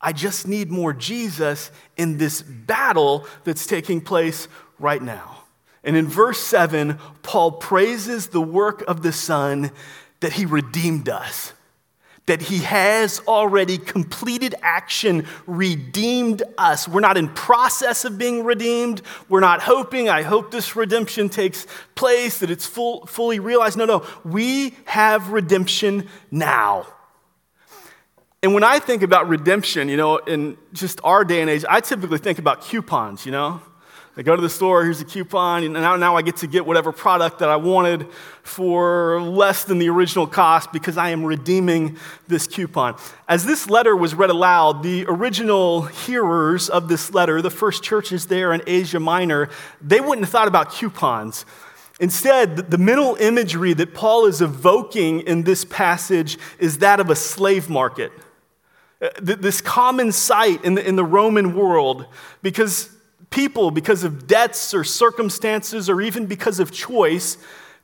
I 0.00 0.12
just 0.12 0.46
need 0.46 0.70
more 0.70 0.92
Jesus 0.92 1.70
in 1.96 2.18
this 2.18 2.42
battle 2.42 3.26
that's 3.44 3.66
taking 3.66 4.02
place 4.02 4.48
right 4.78 5.00
now. 5.00 5.33
And 5.84 5.96
in 5.96 6.06
verse 6.06 6.40
7, 6.40 6.98
Paul 7.22 7.52
praises 7.52 8.28
the 8.28 8.40
work 8.40 8.82
of 8.88 9.02
the 9.02 9.12
Son 9.12 9.70
that 10.20 10.32
he 10.32 10.46
redeemed 10.46 11.10
us, 11.10 11.52
that 12.24 12.40
he 12.40 12.60
has 12.60 13.20
already 13.28 13.76
completed 13.76 14.54
action 14.62 15.26
redeemed 15.46 16.42
us. 16.56 16.88
We're 16.88 17.00
not 17.00 17.18
in 17.18 17.28
process 17.28 18.06
of 18.06 18.16
being 18.16 18.42
redeemed. 18.44 19.02
We're 19.28 19.40
not 19.40 19.60
hoping 19.60 20.08
i 20.08 20.22
hope 20.22 20.50
this 20.50 20.74
redemption 20.74 21.28
takes 21.28 21.66
place 21.94 22.38
that 22.38 22.50
it's 22.50 22.64
full, 22.64 23.04
fully 23.04 23.38
realized. 23.38 23.76
No 23.76 23.84
no. 23.84 24.06
We 24.24 24.74
have 24.86 25.28
redemption 25.28 26.08
now. 26.30 26.86
And 28.42 28.54
when 28.54 28.64
i 28.64 28.78
think 28.78 29.02
about 29.02 29.28
redemption 29.28 29.90
you 29.90 29.98
know 29.98 30.16
in 30.16 30.56
just 30.72 31.00
our 31.04 31.24
day 31.24 31.42
and 31.42 31.50
age 31.50 31.64
i 31.68 31.80
typically 31.80 32.18
think 32.18 32.38
about 32.38 32.62
coupons 32.62 33.26
you 33.26 33.32
know 33.32 33.60
I 34.16 34.22
go 34.22 34.36
to 34.36 34.42
the 34.42 34.48
store, 34.48 34.84
here's 34.84 35.00
a 35.00 35.04
coupon, 35.04 35.64
and 35.64 35.74
now, 35.74 35.96
now 35.96 36.16
I 36.16 36.22
get 36.22 36.36
to 36.36 36.46
get 36.46 36.64
whatever 36.64 36.92
product 36.92 37.40
that 37.40 37.48
I 37.48 37.56
wanted 37.56 38.06
for 38.44 39.20
less 39.20 39.64
than 39.64 39.78
the 39.78 39.88
original 39.88 40.28
cost 40.28 40.72
because 40.72 40.96
I 40.96 41.10
am 41.10 41.24
redeeming 41.24 41.98
this 42.28 42.46
coupon. 42.46 42.96
As 43.26 43.44
this 43.44 43.68
letter 43.68 43.96
was 43.96 44.14
read 44.14 44.30
aloud, 44.30 44.84
the 44.84 45.04
original 45.08 45.82
hearers 45.82 46.68
of 46.70 46.86
this 46.86 47.12
letter, 47.12 47.42
the 47.42 47.50
first 47.50 47.82
churches 47.82 48.28
there 48.28 48.52
in 48.52 48.62
Asia 48.68 49.00
Minor, 49.00 49.50
they 49.82 50.00
wouldn't 50.00 50.20
have 50.20 50.30
thought 50.30 50.46
about 50.46 50.70
coupons. 50.70 51.44
Instead, 51.98 52.70
the 52.70 52.78
mental 52.78 53.16
imagery 53.16 53.72
that 53.74 53.94
Paul 53.94 54.26
is 54.26 54.40
evoking 54.40 55.22
in 55.22 55.42
this 55.42 55.64
passage 55.64 56.38
is 56.60 56.78
that 56.78 57.00
of 57.00 57.10
a 57.10 57.16
slave 57.16 57.68
market. 57.68 58.12
Uh, 59.02 59.08
this 59.20 59.60
common 59.60 60.12
sight 60.12 60.64
in 60.64 60.76
the, 60.76 60.86
in 60.86 60.94
the 60.94 61.04
Roman 61.04 61.56
world, 61.56 62.06
because 62.42 62.93
people, 63.34 63.70
because 63.72 64.04
of 64.04 64.26
debts 64.26 64.72
or 64.72 64.84
circumstances 64.84 65.90
or 65.90 66.00
even 66.00 66.26
because 66.26 66.60
of 66.60 66.70
choice, 66.70 67.36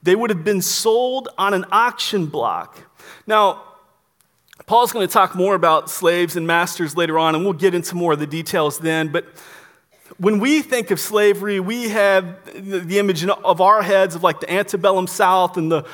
they 0.02 0.14
would 0.14 0.30
have 0.30 0.44
been 0.44 0.62
sold 0.62 1.28
on 1.36 1.52
an 1.52 1.64
auction 1.72 2.26
block. 2.26 2.78
Now, 3.26 3.62
Paul's 4.66 4.92
going 4.92 5.06
to 5.06 5.12
talk 5.12 5.34
more 5.34 5.56
about 5.56 5.90
slaves 5.90 6.36
and 6.36 6.46
masters 6.46 6.96
later 6.96 7.18
on, 7.18 7.34
and 7.34 7.42
we'll 7.42 7.52
get 7.54 7.74
into 7.74 7.96
more 7.96 8.12
of 8.12 8.20
the 8.20 8.26
details 8.26 8.78
then. 8.78 9.08
But 9.08 9.24
when 10.18 10.38
we 10.38 10.62
think 10.62 10.92
of 10.92 11.00
slavery, 11.00 11.58
we 11.58 11.88
have 11.88 12.44
the 12.54 12.98
image 12.98 13.26
of 13.26 13.60
our 13.60 13.82
heads 13.82 14.14
of 14.14 14.22
like 14.22 14.38
the 14.38 14.50
antebellum 14.50 15.08
South 15.08 15.56
and 15.56 15.72
the, 15.72 15.84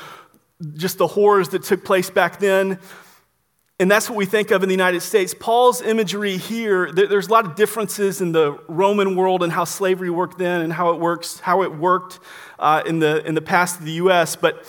just 0.75 0.99
the 0.99 1.07
horrors 1.07 1.49
that 1.49 1.63
took 1.63 1.83
place 1.83 2.09
back 2.11 2.39
then. 2.39 2.79
And 3.79 3.91
that's 3.91 4.09
what 4.09 4.17
we 4.17 4.25
think 4.25 4.49
of 4.49 4.63
in 4.63 4.69
the 4.69 4.73
United 4.73 5.01
States. 5.01 5.35
Paul's 5.39 5.81
imagery 5.81 6.37
here, 6.37 6.91
there's 6.91 7.27
a 7.27 7.31
lot 7.31 7.45
of 7.45 7.55
differences 7.55 8.21
in 8.21 8.31
the 8.31 8.53
Roman 8.67 9.15
world 9.15 9.43
and 9.43 9.53
how 9.53 9.65
slavery 9.65 10.09
worked 10.09 10.39
then 10.39 10.61
and 10.61 10.73
how 10.73 10.89
it 10.93 10.99
works, 10.99 11.39
how 11.41 11.61
it 11.61 11.75
worked 11.75 12.19
uh, 12.57 12.81
in, 12.87 12.97
the, 12.97 13.23
in 13.27 13.35
the 13.35 13.41
past 13.41 13.79
of 13.79 13.85
the 13.85 13.91
US. 13.93 14.35
But 14.35 14.65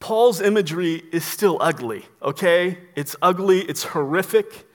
Paul's 0.00 0.42
imagery 0.42 1.02
is 1.12 1.24
still 1.24 1.56
ugly, 1.62 2.04
okay? 2.22 2.76
It's 2.94 3.16
ugly, 3.22 3.60
it's 3.60 3.84
horrific. 3.84 4.66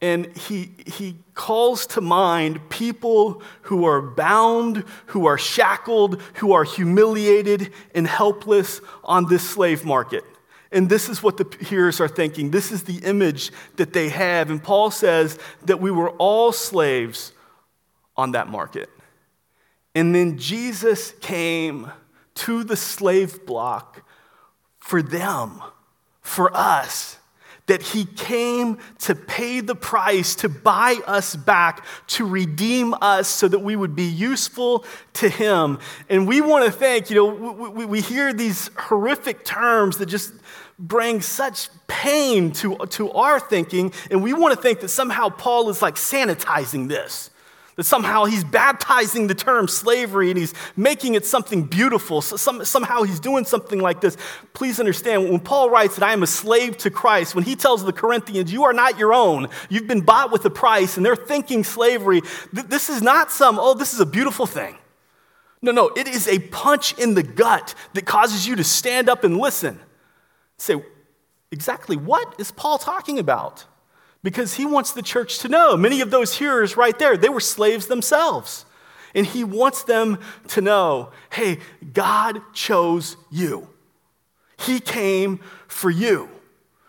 And 0.00 0.36
he, 0.36 0.70
he 0.86 1.16
calls 1.34 1.84
to 1.88 2.00
mind 2.00 2.70
people 2.70 3.42
who 3.62 3.86
are 3.86 4.00
bound, 4.00 4.84
who 5.06 5.26
are 5.26 5.38
shackled, 5.38 6.20
who 6.34 6.52
are 6.52 6.64
humiliated 6.64 7.72
and 7.92 8.06
helpless 8.06 8.80
on 9.02 9.28
this 9.28 9.48
slave 9.48 9.84
market. 9.84 10.24
And 10.72 10.88
this 10.88 11.08
is 11.08 11.22
what 11.22 11.36
the 11.36 11.64
hearers 11.64 12.00
are 12.00 12.08
thinking. 12.08 12.50
This 12.50 12.72
is 12.72 12.84
the 12.84 12.98
image 12.98 13.52
that 13.76 13.92
they 13.92 14.08
have. 14.08 14.50
And 14.50 14.62
Paul 14.62 14.90
says 14.90 15.38
that 15.66 15.80
we 15.80 15.90
were 15.90 16.10
all 16.10 16.50
slaves 16.50 17.32
on 18.16 18.32
that 18.32 18.48
market. 18.48 18.88
And 19.94 20.14
then 20.14 20.38
Jesus 20.38 21.12
came 21.20 21.90
to 22.34 22.64
the 22.64 22.76
slave 22.76 23.44
block 23.44 24.02
for 24.78 25.02
them, 25.02 25.62
for 26.22 26.54
us. 26.56 27.18
That 27.66 27.82
he 27.82 28.06
came 28.06 28.78
to 29.00 29.14
pay 29.14 29.60
the 29.60 29.76
price, 29.76 30.34
to 30.36 30.48
buy 30.48 30.96
us 31.06 31.36
back, 31.36 31.84
to 32.08 32.26
redeem 32.26 32.92
us 33.00 33.28
so 33.28 33.46
that 33.46 33.60
we 33.60 33.76
would 33.76 33.94
be 33.94 34.06
useful 34.06 34.84
to 35.14 35.28
him. 35.28 35.78
And 36.08 36.26
we 36.26 36.40
want 36.40 36.64
to 36.64 36.72
think, 36.72 37.08
you 37.08 37.16
know, 37.16 37.26
we, 37.70 37.84
we 37.84 38.00
hear 38.00 38.32
these 38.32 38.68
horrific 38.76 39.44
terms 39.44 39.98
that 39.98 40.06
just 40.06 40.32
bring 40.82 41.22
such 41.22 41.68
pain 41.86 42.50
to, 42.50 42.76
to 42.90 43.10
our 43.12 43.38
thinking, 43.38 43.92
and 44.10 44.22
we 44.22 44.32
want 44.32 44.54
to 44.54 44.60
think 44.60 44.80
that 44.80 44.88
somehow 44.88 45.28
Paul 45.28 45.70
is 45.70 45.80
like 45.80 45.94
sanitizing 45.94 46.88
this. 46.88 47.30
That 47.76 47.84
somehow 47.84 48.26
he's 48.26 48.44
baptizing 48.44 49.28
the 49.28 49.34
term 49.34 49.66
slavery 49.66 50.28
and 50.28 50.38
he's 50.38 50.52
making 50.76 51.14
it 51.14 51.24
something 51.24 51.62
beautiful. 51.62 52.20
So 52.20 52.36
some, 52.36 52.62
somehow 52.66 53.02
he's 53.02 53.18
doing 53.18 53.46
something 53.46 53.78
like 53.78 54.02
this. 54.02 54.18
Please 54.52 54.78
understand, 54.78 55.30
when 55.30 55.40
Paul 55.40 55.70
writes 55.70 55.94
that 55.96 56.04
I 56.04 56.12
am 56.12 56.22
a 56.22 56.26
slave 56.26 56.76
to 56.78 56.90
Christ, 56.90 57.34
when 57.34 57.44
he 57.44 57.56
tells 57.56 57.82
the 57.82 57.92
Corinthians, 57.92 58.52
you 58.52 58.64
are 58.64 58.74
not 58.74 58.98
your 58.98 59.14
own, 59.14 59.48
you've 59.70 59.86
been 59.86 60.02
bought 60.02 60.30
with 60.30 60.44
a 60.44 60.50
price, 60.50 60.98
and 60.98 61.06
they're 61.06 61.16
thinking 61.16 61.64
slavery, 61.64 62.20
th- 62.54 62.66
this 62.66 62.90
is 62.90 63.00
not 63.00 63.32
some, 63.32 63.58
oh, 63.58 63.72
this 63.72 63.94
is 63.94 64.00
a 64.00 64.06
beautiful 64.06 64.44
thing. 64.44 64.76
No, 65.62 65.72
no, 65.72 65.88
it 65.96 66.08
is 66.08 66.28
a 66.28 66.40
punch 66.40 66.98
in 66.98 67.14
the 67.14 67.22
gut 67.22 67.74
that 67.94 68.04
causes 68.04 68.46
you 68.46 68.56
to 68.56 68.64
stand 68.64 69.08
up 69.08 69.24
and 69.24 69.38
listen. 69.38 69.80
Say, 70.58 70.82
exactly 71.50 71.96
what 71.96 72.34
is 72.38 72.50
Paul 72.50 72.78
talking 72.78 73.18
about? 73.18 73.66
Because 74.22 74.54
he 74.54 74.66
wants 74.66 74.92
the 74.92 75.02
church 75.02 75.40
to 75.40 75.48
know. 75.48 75.76
Many 75.76 76.00
of 76.00 76.10
those 76.10 76.36
hearers 76.38 76.76
right 76.76 76.98
there, 76.98 77.16
they 77.16 77.28
were 77.28 77.40
slaves 77.40 77.86
themselves. 77.86 78.64
And 79.14 79.26
he 79.26 79.44
wants 79.44 79.82
them 79.82 80.18
to 80.48 80.60
know 80.60 81.10
hey, 81.30 81.58
God 81.92 82.40
chose 82.54 83.16
you. 83.30 83.68
He 84.58 84.80
came 84.80 85.40
for 85.66 85.90
you. 85.90 86.28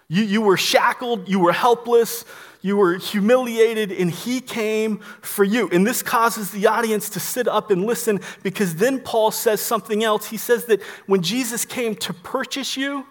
You, 0.08 0.24
you 0.24 0.42
were 0.42 0.58
shackled, 0.58 1.28
you 1.28 1.40
were 1.40 1.52
helpless, 1.52 2.24
you 2.62 2.78
were 2.78 2.98
humiliated, 2.98 3.92
and 3.92 4.12
he 4.12 4.40
came 4.40 5.00
for 5.22 5.44
you. 5.44 5.70
And 5.72 5.86
this 5.86 6.02
causes 6.02 6.52
the 6.52 6.68
audience 6.68 7.10
to 7.10 7.20
sit 7.20 7.48
up 7.48 7.72
and 7.72 7.86
listen 7.86 8.20
because 8.42 8.76
then 8.76 9.00
Paul 9.02 9.32
says 9.32 9.60
something 9.60 10.04
else. 10.04 10.28
He 10.28 10.38
says 10.38 10.66
that 10.66 10.82
when 11.08 11.22
Jesus 11.22 11.66
came 11.66 11.96
to 11.96 12.14
purchase 12.14 12.78
you, 12.78 13.06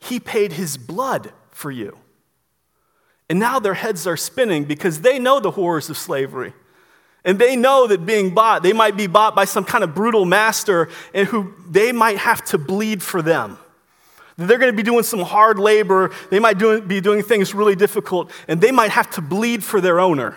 he 0.00 0.20
paid 0.20 0.52
his 0.52 0.76
blood 0.76 1.32
for 1.50 1.70
you. 1.70 1.98
And 3.28 3.38
now 3.38 3.58
their 3.58 3.74
heads 3.74 4.06
are 4.06 4.16
spinning 4.16 4.64
because 4.64 5.00
they 5.00 5.18
know 5.18 5.40
the 5.40 5.50
horrors 5.50 5.90
of 5.90 5.96
slavery. 5.96 6.52
And 7.24 7.40
they 7.40 7.56
know 7.56 7.88
that 7.88 8.06
being 8.06 8.34
bought, 8.34 8.62
they 8.62 8.72
might 8.72 8.96
be 8.96 9.08
bought 9.08 9.34
by 9.34 9.46
some 9.46 9.64
kind 9.64 9.82
of 9.82 9.94
brutal 9.94 10.24
master 10.24 10.88
and 11.12 11.26
who 11.26 11.54
they 11.68 11.90
might 11.90 12.18
have 12.18 12.44
to 12.46 12.58
bleed 12.58 13.02
for 13.02 13.20
them. 13.20 13.58
They're 14.36 14.58
going 14.58 14.70
to 14.70 14.76
be 14.76 14.82
doing 14.82 15.02
some 15.02 15.20
hard 15.20 15.58
labor. 15.58 16.12
They 16.30 16.38
might 16.38 16.58
do, 16.58 16.80
be 16.80 17.00
doing 17.00 17.22
things 17.22 17.54
really 17.54 17.74
difficult, 17.74 18.30
and 18.46 18.60
they 18.60 18.70
might 18.70 18.90
have 18.90 19.10
to 19.12 19.22
bleed 19.22 19.64
for 19.64 19.80
their 19.80 19.98
owner. 19.98 20.36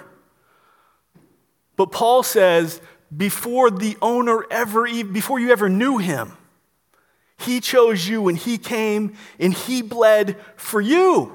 But 1.76 1.92
Paul 1.92 2.24
says, 2.24 2.82
before 3.16 3.70
the 3.70 3.98
owner 4.02 4.46
ever, 4.50 4.86
before 5.04 5.40
you 5.40 5.52
ever 5.52 5.70
knew 5.70 5.98
him, 5.98 6.38
he 7.40 7.62
chose 7.62 8.08
you 8.08 8.28
and 8.28 8.38
He 8.38 8.58
came 8.58 9.16
and 9.40 9.54
He 9.54 9.82
bled 9.82 10.36
for 10.58 10.82
you. 10.82 11.34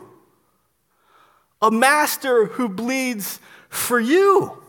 A 1.62 1.70
master 1.70 2.46
who 2.46 2.68
bleeds 2.68 3.40
for 3.70 3.98
you. 3.98 4.62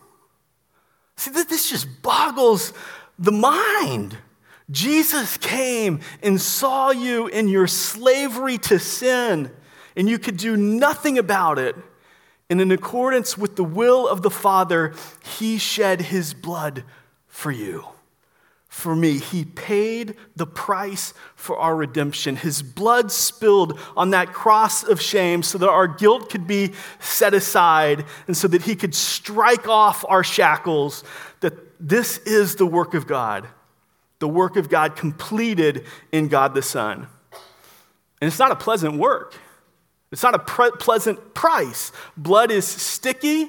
See, 1.18 1.32
this 1.32 1.70
just 1.70 2.02
boggles 2.02 2.72
the 3.20 3.34
mind. 3.34 4.18
Jesus 4.72 5.38
came 5.38 6.00
and 6.24 6.40
saw 6.40 6.92
you 6.92 7.28
in 7.28 7.48
your 7.48 7.68
slavery 7.68 8.58
to 8.60 8.80
sin, 8.80 9.52
and 9.96 10.10
you 10.10 10.18
could 10.18 10.38
do 10.38 10.58
nothing 10.58 11.18
about 11.18 11.60
it. 11.60 11.76
And 12.50 12.62
in 12.62 12.72
accordance 12.72 13.38
with 13.38 13.56
the 13.56 13.64
will 13.64 14.08
of 14.08 14.22
the 14.22 14.32
Father, 14.32 14.94
He 15.38 15.58
shed 15.58 16.02
His 16.02 16.34
blood 16.34 16.84
for 17.28 17.52
you 17.52 17.86
for 18.76 18.94
me. 18.94 19.20
He 19.20 19.46
paid 19.46 20.18
the 20.36 20.46
price 20.46 21.14
for 21.36 21.58
our 21.58 21.78
redemption. 21.78 22.36
His 22.36 22.62
blood 22.62 23.10
spilled 23.10 23.80
on 23.96 24.10
that 24.10 24.34
cross 24.34 24.84
of 24.84 25.02
shame 25.02 25.44
so 25.44 25.58
that 25.58 25.70
our 25.70 25.88
guilt 25.88 26.30
could 26.30 26.46
be 26.46 26.74
set 27.00 27.34
aside 27.34 28.04
and 28.28 28.36
so 28.36 28.50
that 28.50 28.64
he 28.64 28.76
could 28.76 28.94
strike 28.94 29.70
off 29.70 30.04
our 30.10 30.26
shackles. 30.26 31.06
That 31.40 31.54
this 31.80 32.18
is 32.18 32.58
the 32.58 32.66
work 32.66 32.94
of 32.94 33.08
God, 33.08 33.48
the 34.20 34.28
work 34.28 34.58
of 34.58 34.68
God 34.68 34.98
completed 34.98 35.86
in 36.12 36.28
God 36.28 36.54
the 36.54 36.62
Son. 36.62 37.08
And 38.20 38.28
it's 38.28 38.40
not 38.40 38.52
a 38.52 38.58
pleasant 38.58 38.98
work. 38.98 39.36
It's 40.12 40.22
not 40.22 40.36
a 40.36 40.40
pre- 40.40 40.72
pleasant 40.72 41.34
price. 41.34 41.94
Blood 42.18 42.52
is 42.52 42.68
sticky, 42.68 43.48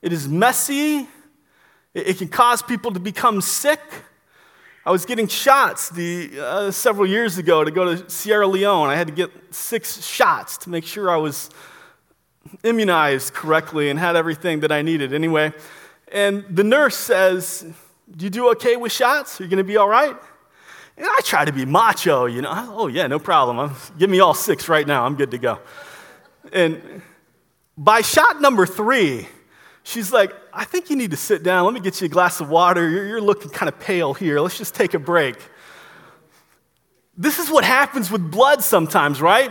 it 0.00 0.14
is 0.14 0.26
messy, 0.26 1.00
it, 1.92 2.08
it 2.08 2.18
can 2.18 2.28
cause 2.28 2.62
people 2.62 2.92
to 2.92 3.00
become 3.00 3.42
sick. 3.42 3.80
I 4.86 4.92
was 4.92 5.04
getting 5.04 5.26
shots 5.26 5.88
the, 5.88 6.30
uh, 6.38 6.70
several 6.70 7.08
years 7.08 7.38
ago 7.38 7.64
to 7.64 7.72
go 7.72 7.96
to 7.96 8.08
Sierra 8.08 8.46
Leone. 8.46 8.88
I 8.88 8.94
had 8.94 9.08
to 9.08 9.12
get 9.12 9.32
six 9.50 10.06
shots 10.06 10.56
to 10.58 10.70
make 10.70 10.84
sure 10.84 11.10
I 11.10 11.16
was 11.16 11.50
immunized 12.62 13.34
correctly 13.34 13.90
and 13.90 13.98
had 13.98 14.14
everything 14.14 14.60
that 14.60 14.70
I 14.70 14.82
needed. 14.82 15.12
Anyway, 15.12 15.52
and 16.12 16.44
the 16.48 16.62
nurse 16.62 16.96
says, 16.96 17.66
Do 18.16 18.26
you 18.26 18.30
do 18.30 18.48
okay 18.50 18.76
with 18.76 18.92
shots? 18.92 19.40
Are 19.40 19.42
you 19.42 19.50
going 19.50 19.58
to 19.58 19.64
be 19.64 19.76
all 19.76 19.88
right? 19.88 20.16
And 20.96 21.04
I 21.04 21.20
try 21.24 21.44
to 21.44 21.52
be 21.52 21.64
macho, 21.64 22.26
you 22.26 22.40
know. 22.40 22.52
Oh, 22.54 22.86
yeah, 22.86 23.08
no 23.08 23.18
problem. 23.18 23.58
I'm, 23.58 23.74
give 23.98 24.08
me 24.08 24.20
all 24.20 24.34
six 24.34 24.68
right 24.68 24.86
now. 24.86 25.04
I'm 25.04 25.16
good 25.16 25.32
to 25.32 25.38
go. 25.38 25.58
And 26.52 27.02
by 27.76 28.02
shot 28.02 28.40
number 28.40 28.66
three, 28.66 29.26
she's 29.86 30.12
like, 30.12 30.34
I 30.52 30.64
think 30.64 30.90
you 30.90 30.96
need 30.96 31.12
to 31.12 31.16
sit 31.16 31.42
down. 31.42 31.64
Let 31.64 31.74
me 31.74 31.80
get 31.80 32.00
you 32.00 32.06
a 32.06 32.08
glass 32.08 32.40
of 32.40 32.50
water. 32.50 32.88
You're, 32.88 33.06
you're 33.06 33.20
looking 33.20 33.50
kind 33.50 33.68
of 33.68 33.78
pale 33.78 34.14
here. 34.14 34.40
Let's 34.40 34.58
just 34.58 34.74
take 34.74 34.94
a 34.94 34.98
break. 34.98 35.36
This 37.16 37.38
is 37.38 37.48
what 37.48 37.64
happens 37.64 38.10
with 38.10 38.30
blood 38.30 38.62
sometimes, 38.62 39.20
right? 39.20 39.50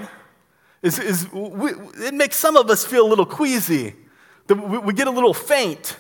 Is, 0.82 1.00
is 1.00 1.32
we, 1.32 1.72
it 1.98 2.13
makes 2.13 2.36
some 2.36 2.58
of 2.58 2.70
us 2.70 2.86
feel 2.86 3.08
a 3.08 3.10
little 3.10 3.25
queasy. 3.25 3.96
We, 4.48 4.77
we 4.77 4.94
get 4.94 5.08
a 5.08 5.12
little 5.12 5.34
faint. 5.34 5.98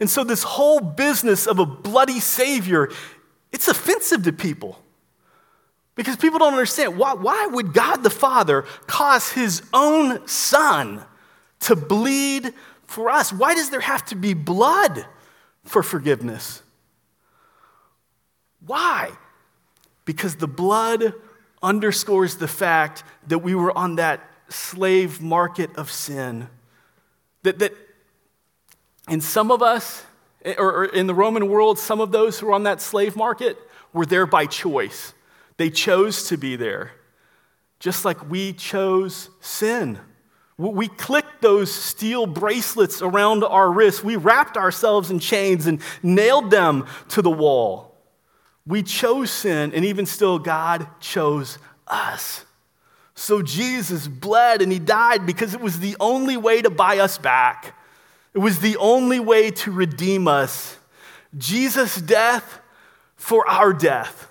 And 0.00 0.08
so 0.08 0.22
this 0.22 0.42
whole 0.44 0.80
business 0.80 1.46
of 1.46 1.58
a 1.58 1.66
bloody 1.66 2.20
savior, 2.20 2.90
it's 3.50 3.66
offensive 3.66 4.22
to 4.24 4.32
people. 4.32 4.78
Because 5.96 6.14
people 6.14 6.38
don't 6.38 6.52
understand 6.52 6.96
why, 6.96 7.14
why 7.14 7.46
would 7.46 7.72
God 7.72 8.04
the 8.04 8.10
Father 8.10 8.62
cause 8.86 9.32
his 9.32 9.62
own 9.72 10.24
son 10.28 11.04
to 11.60 11.74
bleed 11.74 12.54
for 12.88 13.10
us? 13.10 13.32
Why 13.32 13.54
does 13.54 13.70
there 13.70 13.80
have 13.80 14.04
to 14.06 14.16
be 14.16 14.34
blood 14.34 15.06
for 15.64 15.82
forgiveness? 15.82 16.62
Why? 18.66 19.12
Because 20.04 20.36
the 20.36 20.48
blood 20.48 21.14
underscores 21.62 22.36
the 22.36 22.48
fact 22.48 23.04
that 23.28 23.38
we 23.40 23.54
were 23.54 23.76
on 23.76 23.96
that 23.96 24.20
slave 24.48 25.20
market 25.20 25.76
of 25.76 25.90
sin. 25.90 26.48
That, 27.42 27.58
that 27.58 27.74
in 29.08 29.20
some 29.20 29.50
of 29.50 29.62
us, 29.62 30.04
eh, 30.44 30.54
or 30.58 30.86
in 30.86 31.06
the 31.06 31.14
Roman 31.14 31.48
world, 31.48 31.78
some 31.78 32.00
of 32.00 32.10
those 32.10 32.40
who 32.40 32.46
were 32.46 32.54
on 32.54 32.62
that 32.62 32.80
slave 32.80 33.16
market 33.16 33.58
were 33.92 34.06
there 34.06 34.26
by 34.26 34.46
choice. 34.46 35.12
They 35.58 35.70
chose 35.70 36.28
to 36.28 36.38
be 36.38 36.56
there, 36.56 36.92
just 37.80 38.04
like 38.04 38.30
we 38.30 38.52
chose 38.54 39.28
sin. 39.40 39.98
We 40.58 40.88
clicked 40.88 41.40
those 41.40 41.72
steel 41.72 42.26
bracelets 42.26 43.00
around 43.00 43.44
our 43.44 43.70
wrists. 43.70 44.02
We 44.02 44.16
wrapped 44.16 44.56
ourselves 44.56 45.08
in 45.10 45.20
chains 45.20 45.68
and 45.68 45.80
nailed 46.02 46.50
them 46.50 46.86
to 47.10 47.22
the 47.22 47.30
wall. 47.30 47.94
We 48.66 48.82
chose 48.82 49.30
sin, 49.30 49.72
and 49.72 49.84
even 49.84 50.04
still, 50.04 50.40
God 50.40 50.88
chose 51.00 51.58
us. 51.86 52.44
So 53.14 53.40
Jesus 53.40 54.06
bled 54.06 54.60
and 54.60 54.70
he 54.70 54.78
died 54.78 55.26
because 55.26 55.54
it 55.54 55.60
was 55.60 55.80
the 55.80 55.96
only 55.98 56.36
way 56.36 56.60
to 56.60 56.70
buy 56.70 56.98
us 56.98 57.18
back. 57.18 57.74
It 58.34 58.38
was 58.38 58.60
the 58.60 58.76
only 58.76 59.18
way 59.20 59.50
to 59.50 59.72
redeem 59.72 60.28
us. 60.28 60.76
Jesus' 61.36 62.00
death 62.00 62.60
for 63.16 63.48
our 63.48 63.72
death. 63.72 64.28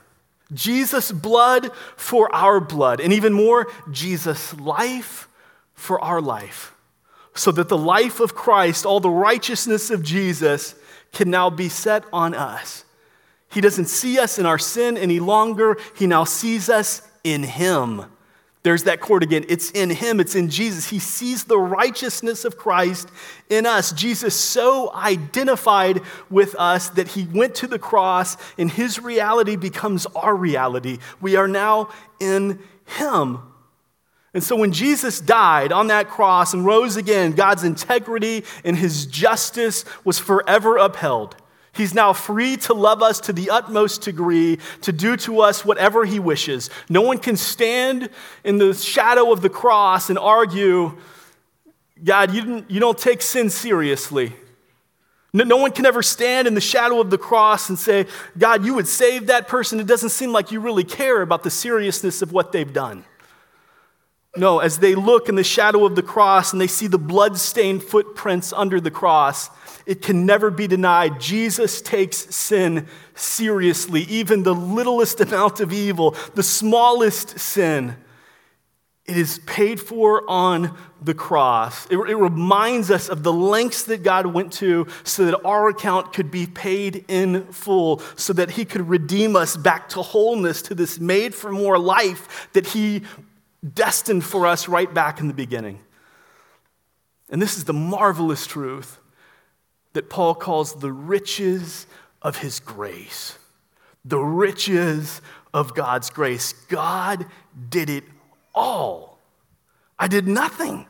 Jesus' 0.53 1.11
blood 1.11 1.71
for 1.95 2.33
our 2.33 2.59
blood. 2.59 2.99
And 3.01 3.11
even 3.11 3.33
more, 3.33 3.67
Jesus' 3.91 4.53
life 4.53 5.27
for 5.77 6.03
our 6.03 6.19
life. 6.19 6.73
So 7.33 7.51
that 7.53 7.69
the 7.69 7.77
life 7.77 8.19
of 8.19 8.35
Christ, 8.35 8.85
all 8.85 8.99
the 8.99 9.09
righteousness 9.09 9.89
of 9.89 10.03
Jesus, 10.03 10.75
can 11.13 11.29
now 11.29 11.49
be 11.49 11.69
set 11.69 12.03
on 12.11 12.33
us. 12.33 12.83
He 13.49 13.61
doesn't 13.61 13.85
see 13.85 14.19
us 14.19 14.37
in 14.37 14.45
our 14.45 14.57
sin 14.57 14.97
any 14.97 15.21
longer, 15.21 15.77
He 15.95 16.07
now 16.07 16.25
sees 16.25 16.69
us 16.69 17.01
in 17.23 17.43
Him. 17.43 18.05
There's 18.63 18.83
that 18.83 18.99
chord 18.99 19.23
again. 19.23 19.45
It's 19.47 19.71
in 19.71 19.89
Him, 19.91 20.19
it's 20.19 20.35
in 20.35 20.49
Jesus. 20.49 20.89
He 20.89 20.99
sees 20.99 21.45
the 21.45 21.59
righteousness 21.59 22.43
of 22.43 22.57
Christ 22.57 23.07
in 23.49 23.65
us. 23.65 23.93
Jesus 23.93 24.35
so 24.35 24.93
identified 24.93 26.01
with 26.29 26.53
us 26.55 26.89
that 26.89 27.07
He 27.09 27.25
went 27.25 27.55
to 27.55 27.67
the 27.67 27.79
cross, 27.79 28.35
and 28.57 28.69
His 28.69 28.99
reality 28.99 29.55
becomes 29.55 30.05
our 30.07 30.35
reality. 30.35 30.97
We 31.21 31.37
are 31.37 31.47
now 31.47 31.89
in 32.19 32.59
Him. 32.85 33.46
And 34.33 34.43
so 34.43 34.55
when 34.55 34.71
Jesus 34.71 35.19
died 35.19 35.71
on 35.71 35.87
that 35.87 36.09
cross 36.09 36.53
and 36.53 36.65
rose 36.65 36.95
again, 36.95 37.31
God's 37.31 37.63
integrity 37.63 38.43
and 38.63 38.77
His 38.77 39.05
justice 39.05 39.85
was 40.03 40.19
forever 40.19 40.77
upheld. 40.77 41.35
He's 41.77 41.93
now 41.93 42.11
free 42.11 42.57
to 42.57 42.73
love 42.73 43.03
us 43.03 43.19
to 43.21 43.33
the 43.33 43.51
utmost 43.51 44.01
degree, 44.01 44.57
to 44.81 44.91
do 44.91 45.15
to 45.17 45.41
us 45.41 45.63
whatever 45.63 46.05
he 46.05 46.17
wishes. 46.17 46.71
No 46.89 47.01
one 47.01 47.19
can 47.19 47.37
stand 47.37 48.09
in 48.43 48.57
the 48.57 48.73
shadow 48.73 49.31
of 49.31 49.43
the 49.43 49.49
cross 49.49 50.09
and 50.09 50.17
argue, 50.17 50.97
God, 52.03 52.33
you, 52.33 52.65
you 52.67 52.79
don't 52.79 52.97
take 52.97 53.21
sin 53.21 53.51
seriously. 53.51 54.33
No, 55.33 55.43
no 55.43 55.57
one 55.57 55.71
can 55.71 55.85
ever 55.85 56.01
stand 56.01 56.47
in 56.47 56.55
the 56.55 56.61
shadow 56.61 56.99
of 56.99 57.11
the 57.11 57.17
cross 57.17 57.69
and 57.69 57.77
say, 57.77 58.07
God, 58.35 58.65
you 58.65 58.73
would 58.73 58.87
save 58.87 59.27
that 59.27 59.47
person. 59.47 59.79
It 59.79 59.85
doesn't 59.85 60.09
seem 60.09 60.31
like 60.31 60.51
you 60.51 60.59
really 60.59 60.83
care 60.83 61.21
about 61.21 61.43
the 61.43 61.51
seriousness 61.51 62.23
of 62.23 62.31
what 62.33 62.51
they've 62.51 62.73
done. 62.73 63.03
No, 64.37 64.59
as 64.59 64.79
they 64.79 64.95
look 64.95 65.29
in 65.29 65.35
the 65.35 65.43
shadow 65.43 65.85
of 65.85 65.95
the 65.95 66.03
cross 66.03 66.51
and 66.51 66.61
they 66.61 66.67
see 66.67 66.87
the 66.87 66.99
blood-stained 66.99 67.83
footprints 67.83 68.53
under 68.53 68.79
the 68.79 68.91
cross, 68.91 69.49
it 69.85 70.01
can 70.01 70.25
never 70.25 70.51
be 70.51 70.67
denied. 70.67 71.19
Jesus 71.19 71.81
takes 71.81 72.35
sin 72.35 72.87
seriously, 73.15 74.03
even 74.03 74.43
the 74.43 74.53
littlest 74.53 75.19
amount 75.21 75.59
of 75.59 75.73
evil, 75.73 76.15
the 76.35 76.43
smallest 76.43 77.39
sin. 77.39 77.95
It 79.05 79.15
is 79.15 79.39
paid 79.45 79.79
for 79.79 80.29
on 80.29 80.77
the 81.01 81.13
cross. 81.13 81.85
It, 81.85 81.97
it, 81.97 82.17
reminds 82.17 82.91
us 82.91 83.07
of 83.07 83.23
the 83.23 83.31
lengths 83.31 83.83
that 83.83 84.03
God 84.03 84.25
went 84.25 84.51
to 84.53 84.85
so 85.05 85.25
that 85.25 85.41
our 85.45 85.69
account 85.69 86.11
could 86.11 86.29
be 86.29 86.45
paid 86.45 87.05
in 87.07 87.45
full, 87.53 87.99
so 88.17 88.33
that 88.33 88.51
He 88.51 88.65
could 88.65 88.89
redeem 88.89 89.37
us 89.37 89.55
back 89.55 89.87
to 89.89 90.01
wholeness, 90.01 90.61
to 90.63 90.75
this 90.75 90.99
made 90.99 91.33
for 91.33 91.53
more 91.53 91.79
life 91.79 92.49
that 92.51 92.67
He 92.67 93.03
destined 93.73 94.23
for 94.23 94.45
us 94.45 94.67
right 94.67 94.91
back 94.93 95.19
in 95.19 95.27
the 95.27 95.33
beginning. 95.33 95.79
And 97.29 97.41
this 97.41 97.57
is 97.57 97.65
the 97.65 97.73
marvelous 97.73 98.47
truth 98.47 98.99
that 99.93 100.09
Paul 100.09 100.35
calls 100.35 100.75
the 100.75 100.91
riches 100.91 101.87
of 102.21 102.37
his 102.37 102.59
grace. 102.59 103.37
The 104.05 104.19
riches 104.19 105.21
of 105.53 105.75
God's 105.75 106.09
grace. 106.09 106.53
God 106.53 107.25
did 107.69 107.89
it 107.89 108.03
all. 108.53 109.19
I 109.99 110.07
did 110.07 110.27
nothing. 110.27 110.85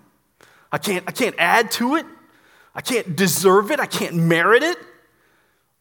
I 0.72 0.78
can't, 0.78 1.04
I 1.08 1.12
can't 1.12 1.36
add 1.38 1.72
to 1.72 1.96
it. 1.96 2.06
I 2.76 2.82
can't 2.82 3.16
deserve 3.16 3.72
it. 3.72 3.80
I 3.80 3.86
can't 3.86 4.16
merit 4.16 4.62
it. 4.62 4.78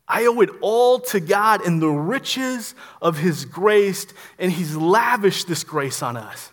I 0.09 0.27
owe 0.27 0.41
it 0.41 0.51
all 0.61 1.01
to 1.01 1.21
God 1.21 1.67
and 1.67 1.83
the 1.83 1.89
riches 1.89 2.75
of 3.03 3.19
His 3.19 3.45
grace, 3.45 4.07
and 4.39 4.53
He's 4.53 4.77
lavished 4.77 5.49
this 5.49 5.65
grace 5.65 6.03
on 6.03 6.17
us. 6.17 6.53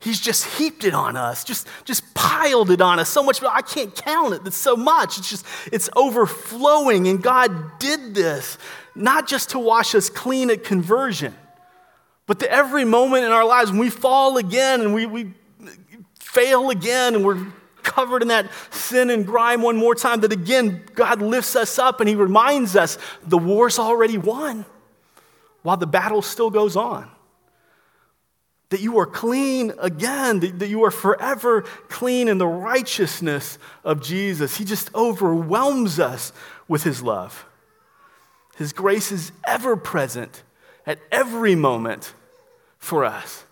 He's 0.00 0.20
just 0.20 0.44
heaped 0.44 0.84
it 0.84 0.94
on 0.94 1.16
us, 1.16 1.42
just, 1.42 1.66
just 1.84 2.14
piled 2.14 2.70
it 2.70 2.80
on 2.80 3.00
us 3.00 3.08
so 3.08 3.22
much, 3.22 3.42
I 3.42 3.62
can't 3.62 3.94
count 3.94 4.32
it. 4.32 4.42
It's 4.46 4.56
so 4.56 4.76
much. 4.76 5.18
It's 5.18 5.28
just, 5.28 5.44
it's 5.72 5.90
overflowing. 5.96 7.08
And 7.08 7.20
God 7.20 7.78
did 7.80 8.14
this 8.14 8.58
not 8.94 9.26
just 9.26 9.50
to 9.50 9.58
wash 9.58 9.94
us 9.96 10.08
clean 10.08 10.50
at 10.50 10.62
conversion, 10.62 11.34
but 12.26 12.38
to 12.40 12.50
every 12.50 12.84
moment 12.84 13.24
in 13.24 13.32
our 13.32 13.44
lives 13.44 13.70
when 13.70 13.80
we 13.80 13.90
fall 13.90 14.36
again 14.36 14.82
and 14.82 14.94
we, 14.94 15.06
we 15.06 15.32
fail 16.20 16.70
again 16.70 17.16
and 17.16 17.24
we're 17.24 17.46
covered 17.82 18.22
in 18.22 18.28
that 18.28 18.48
sin 18.70 19.10
and 19.10 19.26
grime 19.26 19.62
one 19.62 19.76
more 19.76 19.96
time, 19.96 20.20
that 20.20 20.32
again, 20.32 20.84
God 20.94 21.22
lifts 21.22 21.56
us 21.56 21.76
up 21.76 21.98
and 22.00 22.08
He 22.08 22.14
reminds 22.14 22.76
us 22.76 22.98
the 23.26 23.38
war's 23.38 23.80
already 23.80 24.18
won 24.18 24.64
while 25.62 25.76
the 25.76 25.86
battle 25.88 26.22
still 26.22 26.50
goes 26.50 26.76
on 26.76 27.10
that 28.70 28.80
you 28.80 28.98
are 28.98 29.06
clean 29.06 29.72
again, 29.78 30.40
that 30.40 30.68
you 30.68 30.84
are 30.84 30.90
forever 30.90 31.62
clean 31.88 32.28
in 32.28 32.38
the 32.38 32.46
righteousness 32.46 33.58
of 33.82 34.02
Jesus. 34.02 34.58
He 34.58 34.64
just 34.64 34.94
overwhelms 34.94 35.98
us 35.98 36.32
with 36.66 36.82
his 36.82 37.02
love. 37.02 37.46
His 38.56 38.72
grace 38.72 39.10
is 39.10 39.32
ever 39.46 39.76
present 39.76 40.42
at 40.86 40.98
every 41.10 41.54
moment 41.54 42.12
for 42.78 43.04
us, 43.04 43.44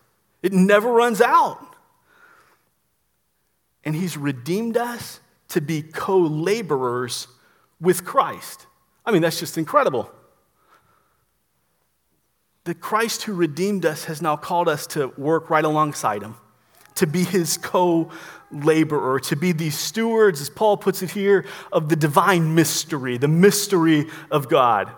it 0.42 0.52
never 0.52 0.90
runs 0.90 1.20
out. 1.20 1.74
And 3.85 3.94
he's 3.94 4.16
redeemed 4.16 4.76
us 4.76 5.20
to 5.48 5.61
be 5.61 5.83
co 5.83 6.18
laborers 6.18 7.29
with 7.81 8.05
Christ. 8.05 8.66
I 9.05 9.12
mean, 9.12 9.22
that's 9.22 9.38
just 9.38 9.57
incredible 9.59 10.11
the 12.66 12.74
Christ 12.74 13.22
who 13.22 13.33
redeemed 13.33 13.87
us 13.87 14.05
has 14.05 14.20
now 14.20 14.37
called 14.37 14.68
us 14.68 14.88
to 14.88 15.12
work 15.16 15.50
right 15.50 15.64
alongside 15.64 16.20
him, 16.20 16.35
to 16.96 17.07
be 17.07 17.22
his 17.22 17.57
co 17.57 18.11
laborer, 18.50 19.20
to 19.20 19.37
be 19.37 19.52
these 19.52 19.79
stewards, 19.79 20.40
as 20.40 20.50
Paul 20.50 20.76
puts 20.76 21.00
it 21.00 21.12
here, 21.12 21.46
of 21.72 21.88
the 21.88 21.94
divine 21.94 22.57
mystery, 22.57 23.18
the 23.18 23.29
mystery 23.29 24.07
of 24.33 24.48
God. 24.48 24.90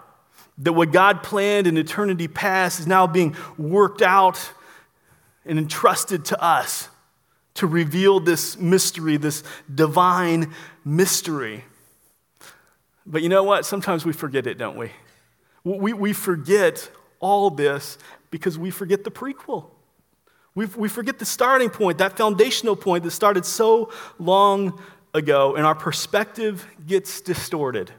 That 0.57 0.72
what 0.72 0.92
God 0.92 1.22
planned 1.22 1.66
in 1.66 1.76
eternity 1.76 2.26
past 2.26 2.81
is 2.81 2.87
now 2.87 3.07
being 3.07 3.37
worked 3.59 4.00
out 4.00 4.50
and 5.44 5.59
entrusted 5.59 6.24
to 6.26 6.42
us 6.42 6.88
to 7.54 7.66
reveal 7.66 8.18
this 8.18 8.57
mystery, 8.57 9.18
this 9.18 9.44
divine 9.72 10.54
mystery. 10.87 11.64
But 13.04 13.22
you 13.22 13.28
know 13.28 13.42
what? 13.42 13.66
Sometimes 13.66 14.07
we 14.07 14.14
forget 14.14 14.46
it, 14.46 14.57
don't 14.57 14.76
we? 14.78 14.90
We, 15.64 15.92
we 15.92 16.12
forget 16.14 16.90
all 17.20 17.50
this 17.50 17.98
because 18.31 18.59
we 18.59 18.70
forget 18.70 19.04
the 19.04 19.11
prequel. 19.11 19.66
We, 20.54 20.66
we 20.66 20.88
forget 20.88 21.18
the 21.18 21.24
starting 21.24 21.70
point, 21.70 21.98
that 21.98 22.16
foundational 22.16 22.76
point 22.76 23.04
that 23.04 23.12
started 23.12 23.44
so 23.44 23.92
long 24.18 24.81
ago, 25.14 25.54
and 25.54 25.64
our 25.64 25.74
perspective 25.74 26.66
gets 26.87 27.20
distorted. 27.20 27.92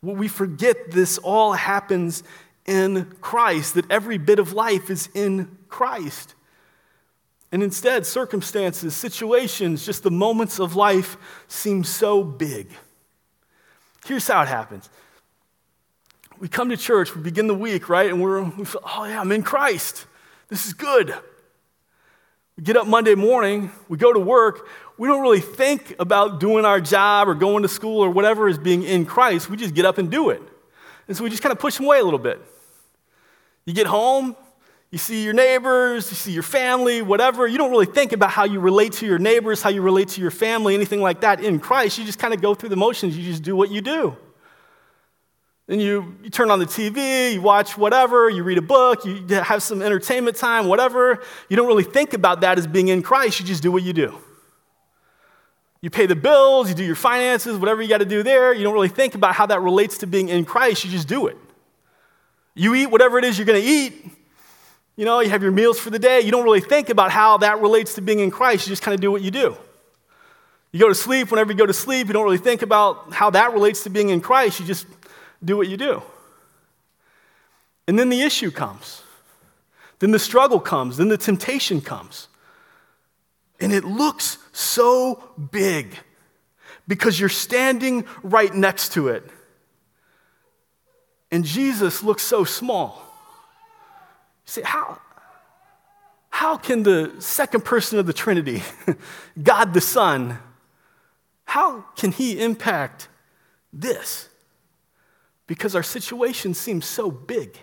We 0.00 0.28
forget 0.28 0.90
this 0.90 1.18
all 1.18 1.52
happens 1.52 2.22
in 2.66 3.04
Christ, 3.20 3.74
that 3.74 3.90
every 3.90 4.18
bit 4.18 4.38
of 4.38 4.52
life 4.52 4.90
is 4.90 5.08
in 5.14 5.58
Christ. 5.68 6.34
And 7.52 7.62
instead, 7.62 8.06
circumstances, 8.06 8.96
situations, 8.96 9.84
just 9.86 10.02
the 10.02 10.10
moments 10.10 10.58
of 10.58 10.76
life 10.76 11.16
seem 11.46 11.84
so 11.84 12.24
big. 12.24 12.68
Here's 14.06 14.26
how 14.26 14.42
it 14.42 14.48
happens 14.48 14.90
we 16.44 16.48
come 16.48 16.68
to 16.68 16.76
church, 16.76 17.16
we 17.16 17.22
begin 17.22 17.46
the 17.46 17.54
week, 17.54 17.88
right? 17.88 18.10
And 18.10 18.20
we're, 18.20 18.42
we 18.42 18.66
feel, 18.66 18.82
oh, 18.84 19.06
yeah, 19.06 19.18
I'm 19.18 19.32
in 19.32 19.42
Christ. 19.42 20.04
This 20.48 20.66
is 20.66 20.74
good. 20.74 21.14
We 22.58 22.62
get 22.62 22.76
up 22.76 22.86
Monday 22.86 23.14
morning, 23.14 23.70
we 23.88 23.96
go 23.96 24.12
to 24.12 24.20
work, 24.20 24.68
we 24.98 25.08
don't 25.08 25.22
really 25.22 25.40
think 25.40 25.96
about 25.98 26.40
doing 26.40 26.66
our 26.66 26.82
job 26.82 27.30
or 27.30 27.34
going 27.34 27.62
to 27.62 27.68
school 27.68 28.04
or 28.04 28.10
whatever 28.10 28.46
as 28.46 28.58
being 28.58 28.82
in 28.82 29.06
Christ. 29.06 29.48
We 29.48 29.56
just 29.56 29.74
get 29.74 29.86
up 29.86 29.96
and 29.96 30.10
do 30.10 30.28
it. 30.28 30.42
And 31.08 31.16
so 31.16 31.24
we 31.24 31.30
just 31.30 31.42
kind 31.42 31.50
of 31.50 31.58
push 31.58 31.78
them 31.78 31.86
away 31.86 32.00
a 32.00 32.04
little 32.04 32.18
bit. 32.18 32.38
You 33.64 33.72
get 33.72 33.86
home, 33.86 34.36
you 34.90 34.98
see 34.98 35.24
your 35.24 35.32
neighbors, 35.32 36.10
you 36.10 36.14
see 36.14 36.32
your 36.32 36.42
family, 36.42 37.00
whatever. 37.00 37.46
You 37.46 37.56
don't 37.56 37.70
really 37.70 37.86
think 37.86 38.12
about 38.12 38.28
how 38.28 38.44
you 38.44 38.60
relate 38.60 38.92
to 38.92 39.06
your 39.06 39.18
neighbors, 39.18 39.62
how 39.62 39.70
you 39.70 39.80
relate 39.80 40.08
to 40.08 40.20
your 40.20 40.30
family, 40.30 40.74
anything 40.74 41.00
like 41.00 41.22
that 41.22 41.42
in 41.42 41.58
Christ. 41.58 41.96
You 41.96 42.04
just 42.04 42.18
kind 42.18 42.34
of 42.34 42.42
go 42.42 42.54
through 42.54 42.68
the 42.68 42.76
motions. 42.76 43.16
You 43.16 43.24
just 43.24 43.42
do 43.42 43.56
what 43.56 43.70
you 43.70 43.80
do. 43.80 44.18
Then 45.66 45.80
you, 45.80 46.16
you 46.22 46.28
turn 46.28 46.50
on 46.50 46.58
the 46.58 46.66
TV, 46.66 47.34
you 47.34 47.40
watch 47.40 47.78
whatever, 47.78 48.28
you 48.28 48.42
read 48.42 48.58
a 48.58 48.62
book, 48.62 49.04
you 49.06 49.24
have 49.28 49.62
some 49.62 49.80
entertainment 49.80 50.36
time, 50.36 50.66
whatever. 50.66 51.22
You 51.48 51.56
don't 51.56 51.66
really 51.66 51.84
think 51.84 52.12
about 52.12 52.42
that 52.42 52.58
as 52.58 52.66
being 52.66 52.88
in 52.88 53.02
Christ, 53.02 53.40
you 53.40 53.46
just 53.46 53.62
do 53.62 53.72
what 53.72 53.82
you 53.82 53.94
do. 53.94 54.18
You 55.80 55.90
pay 55.90 56.06
the 56.06 56.16
bills, 56.16 56.68
you 56.68 56.74
do 56.74 56.84
your 56.84 56.94
finances, 56.94 57.56
whatever 57.56 57.80
you 57.80 57.88
got 57.88 57.98
to 57.98 58.04
do 58.06 58.22
there. 58.22 58.52
You 58.54 58.62
don't 58.62 58.74
really 58.74 58.88
think 58.88 59.14
about 59.14 59.34
how 59.34 59.46
that 59.46 59.60
relates 59.60 59.98
to 59.98 60.06
being 60.06 60.28
in 60.28 60.44
Christ, 60.44 60.84
you 60.84 60.90
just 60.90 61.08
do 61.08 61.28
it. 61.28 61.36
You 62.54 62.74
eat 62.74 62.86
whatever 62.86 63.18
it 63.18 63.24
is 63.24 63.38
you're 63.38 63.46
going 63.46 63.60
to 63.60 63.66
eat. 63.66 64.04
You 64.96 65.04
know, 65.04 65.20
you 65.20 65.30
have 65.30 65.42
your 65.42 65.50
meals 65.50 65.78
for 65.80 65.90
the 65.90 65.98
day. 65.98 66.20
You 66.20 66.30
don't 66.30 66.44
really 66.44 66.60
think 66.60 66.88
about 66.88 67.10
how 67.10 67.38
that 67.38 67.60
relates 67.60 67.94
to 67.94 68.00
being 68.00 68.20
in 68.20 68.30
Christ, 68.30 68.66
you 68.66 68.70
just 68.70 68.82
kind 68.82 68.94
of 68.94 69.00
do 69.00 69.10
what 69.10 69.22
you 69.22 69.30
do. 69.30 69.56
You 70.72 70.80
go 70.80 70.88
to 70.88 70.94
sleep, 70.94 71.30
whenever 71.30 71.52
you 71.52 71.58
go 71.58 71.66
to 71.66 71.72
sleep, 71.72 72.08
you 72.08 72.12
don't 72.12 72.24
really 72.24 72.36
think 72.38 72.62
about 72.62 73.14
how 73.14 73.30
that 73.30 73.52
relates 73.52 73.84
to 73.84 73.90
being 73.90 74.10
in 74.10 74.20
Christ, 74.20 74.60
you 74.60 74.66
just 74.66 74.86
do 75.44 75.56
what 75.56 75.68
you 75.68 75.76
do. 75.76 76.02
And 77.86 77.98
then 77.98 78.08
the 78.08 78.22
issue 78.22 78.50
comes. 78.50 79.02
Then 79.98 80.10
the 80.10 80.18
struggle 80.18 80.60
comes. 80.60 80.96
Then 80.96 81.08
the 81.08 81.18
temptation 81.18 81.80
comes. 81.80 82.28
And 83.60 83.72
it 83.72 83.84
looks 83.84 84.38
so 84.52 85.22
big 85.50 85.96
because 86.88 87.18
you're 87.18 87.28
standing 87.28 88.04
right 88.22 88.54
next 88.54 88.92
to 88.92 89.08
it. 89.08 89.24
And 91.30 91.44
Jesus 91.44 92.02
looks 92.02 92.22
so 92.22 92.44
small. 92.44 93.02
You 94.46 94.50
say, 94.52 94.62
how, 94.62 94.98
how 96.30 96.56
can 96.56 96.82
the 96.82 97.12
second 97.18 97.64
person 97.64 97.98
of 97.98 98.06
the 98.06 98.12
Trinity, 98.12 98.62
God 99.42 99.74
the 99.74 99.80
Son, 99.80 100.38
how 101.44 101.82
can 101.96 102.12
he 102.12 102.40
impact 102.40 103.08
this? 103.72 104.28
Because 105.46 105.74
our 105.74 105.82
situation 105.82 106.54
seems 106.54 106.86
so 106.86 107.10
big 107.10 107.58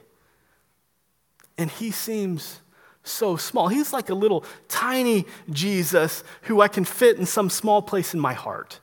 and 1.57 1.69
he 1.69 1.91
seems 1.91 2.61
so 3.03 3.35
small. 3.35 3.67
He's 3.67 3.93
like 3.93 4.09
a 4.09 4.15
little 4.15 4.45
tiny 4.67 5.25
Jesus 5.49 6.23
who 6.43 6.61
I 6.61 6.67
can 6.67 6.85
fit 6.85 7.17
in 7.17 7.25
some 7.25 7.49
small 7.49 7.81
place 7.81 8.13
in 8.13 8.19
my 8.19 8.33
heart. 8.33 8.79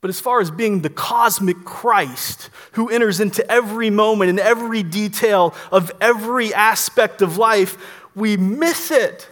But 0.00 0.10
as 0.10 0.20
far 0.20 0.40
as 0.40 0.50
being 0.50 0.82
the 0.82 0.90
cosmic 0.90 1.64
Christ 1.64 2.50
who 2.72 2.90
enters 2.90 3.20
into 3.20 3.50
every 3.50 3.88
moment 3.88 4.28
and 4.28 4.38
every 4.38 4.82
detail 4.82 5.54
of 5.72 5.90
every 5.98 6.52
aspect 6.52 7.22
of 7.22 7.38
life, 7.38 7.78
we 8.14 8.36
miss 8.36 8.90
it 8.90 9.28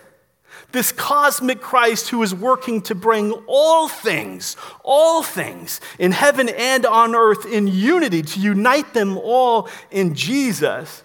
this 0.72 0.92
cosmic 0.92 1.60
Christ 1.60 2.08
who 2.08 2.22
is 2.22 2.34
working 2.34 2.82
to 2.82 2.94
bring 2.94 3.32
all 3.46 3.88
things, 3.88 4.56
all 4.82 5.22
things 5.22 5.80
in 5.98 6.12
heaven 6.12 6.48
and 6.48 6.84
on 6.86 7.14
earth 7.14 7.46
in 7.46 7.66
unity, 7.66 8.22
to 8.22 8.40
unite 8.40 8.94
them 8.94 9.18
all 9.18 9.68
in 9.90 10.14
Jesus. 10.14 11.02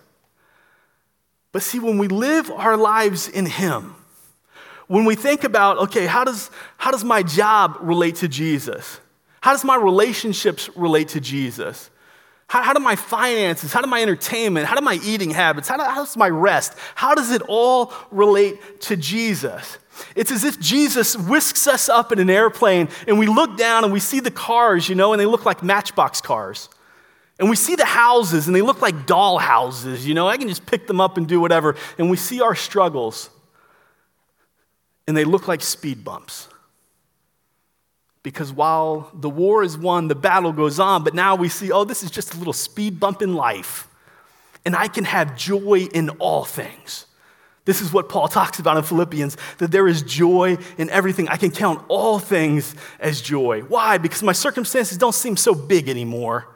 But 1.52 1.64
see, 1.64 1.80
when 1.80 1.98
we 1.98 2.08
live 2.08 2.52
our 2.52 2.78
lives 2.78 3.28
in 3.28 3.46
Him, 3.46 3.96
when 4.88 5.06
we 5.06 5.16
think 5.16 5.44
about, 5.44 5.78
okay, 5.78 6.06
how 6.06 6.24
does, 6.24 6.50
how 6.78 6.92
does 6.92 7.04
my 7.04 7.24
job 7.24 7.78
relate 7.82 8.16
to 8.18 8.28
Jesus? 8.28 9.00
How 9.42 9.52
does 9.52 9.64
my 9.64 9.76
relationships 9.76 10.70
relate 10.76 11.10
to 11.10 11.20
Jesus? 11.20 11.90
How, 12.48 12.64
how 12.64 12.74
do 12.74 12.80
my 12.80 12.96
finances, 12.96 13.74
how 13.74 13.82
do 13.82 13.88
my 13.88 14.02
entertainment, 14.02 14.68
how 14.68 14.76
do 14.76 14.82
my 14.82 15.00
eating 15.04 15.32
habits, 15.32 15.68
how, 15.68 15.78
do, 15.78 15.84
how 15.84 15.96
does 15.96 16.16
my 16.16 16.30
rest, 16.30 16.74
how 16.96 17.14
does 17.14 17.32
it 17.32 17.42
all 17.48 17.94
relate 18.10 18.82
to 18.82 18.96
Jesus? 18.96 19.78
It's 20.16 20.32
as 20.32 20.44
if 20.44 20.60
Jesus 20.60 21.18
whisks 21.18 21.68
us 21.68 21.90
up 21.90 22.12
in 22.12 22.20
an 22.20 22.30
airplane 22.30 22.88
and 23.08 23.20
we 23.20 23.28
look 23.28 23.58
down 23.58 23.84
and 23.84 23.92
we 23.92 24.00
see 24.00 24.20
the 24.20 24.32
cars, 24.32 24.88
you 24.88 24.96
know, 24.96 25.12
and 25.12 25.20
they 25.20 25.26
look 25.26 25.46
like 25.46 25.62
matchbox 25.62 26.22
cars. 26.22 26.70
And 27.40 27.50
we 27.50 27.56
see 27.56 27.76
the 27.76 27.86
houses 27.86 28.48
and 28.48 28.56
they 28.56 28.62
look 28.62 28.82
like 28.82 29.06
doll 29.06 29.38
houses, 29.38 30.08
you 30.08 30.14
know, 30.14 30.28
I 30.28 30.38
can 30.38 30.48
just 30.48 30.66
pick 30.66 30.88
them 30.88 31.02
up 31.02 31.18
and 31.18 31.28
do 31.28 31.42
whatever. 31.42 31.76
And 31.98 32.10
we 32.10 32.18
see 32.18 32.42
our 32.42 32.56
struggles 32.56 33.30
and 35.08 35.18
they 35.18 35.26
look 35.26 35.48
like 35.48 35.62
speed 35.62 36.04
bumps. 36.04 36.48
Because 38.28 38.52
while 38.52 39.10
the 39.14 39.30
war 39.30 39.64
is 39.64 39.78
won, 39.78 40.10
the 40.10 40.14
battle 40.14 40.52
goes 40.52 40.82
on, 40.82 41.02
but 41.02 41.14
now 41.14 41.34
we 41.34 41.48
see, 41.48 41.72
oh, 41.72 41.86
this 41.86 42.04
is 42.04 42.12
just 42.12 42.34
a 42.34 42.38
little 42.38 42.52
speed 42.52 43.00
bump 43.00 43.22
in 43.22 43.36
life. 43.36 43.88
And 44.66 44.76
I 44.76 44.90
can 44.90 45.06
have 45.06 45.38
joy 45.38 45.88
in 45.94 46.10
all 46.10 46.44
things. 46.44 47.06
This 47.64 47.80
is 47.80 47.94
what 47.94 48.10
Paul 48.10 48.28
talks 48.28 48.60
about 48.60 48.76
in 48.76 48.84
Philippians 48.84 49.38
that 49.60 49.72
there 49.72 49.88
is 49.88 50.02
joy 50.02 50.58
in 50.78 50.90
everything. 50.90 51.30
I 51.30 51.38
can 51.38 51.52
count 51.52 51.82
all 51.88 52.20
things 52.20 52.76
as 53.00 53.22
joy. 53.22 53.62
Why? 53.62 53.98
Because 53.98 54.22
my 54.22 54.34
circumstances 54.34 54.98
don't 54.98 55.16
seem 55.16 55.38
so 55.38 55.56
big 55.56 55.88
anymore. 55.88 56.54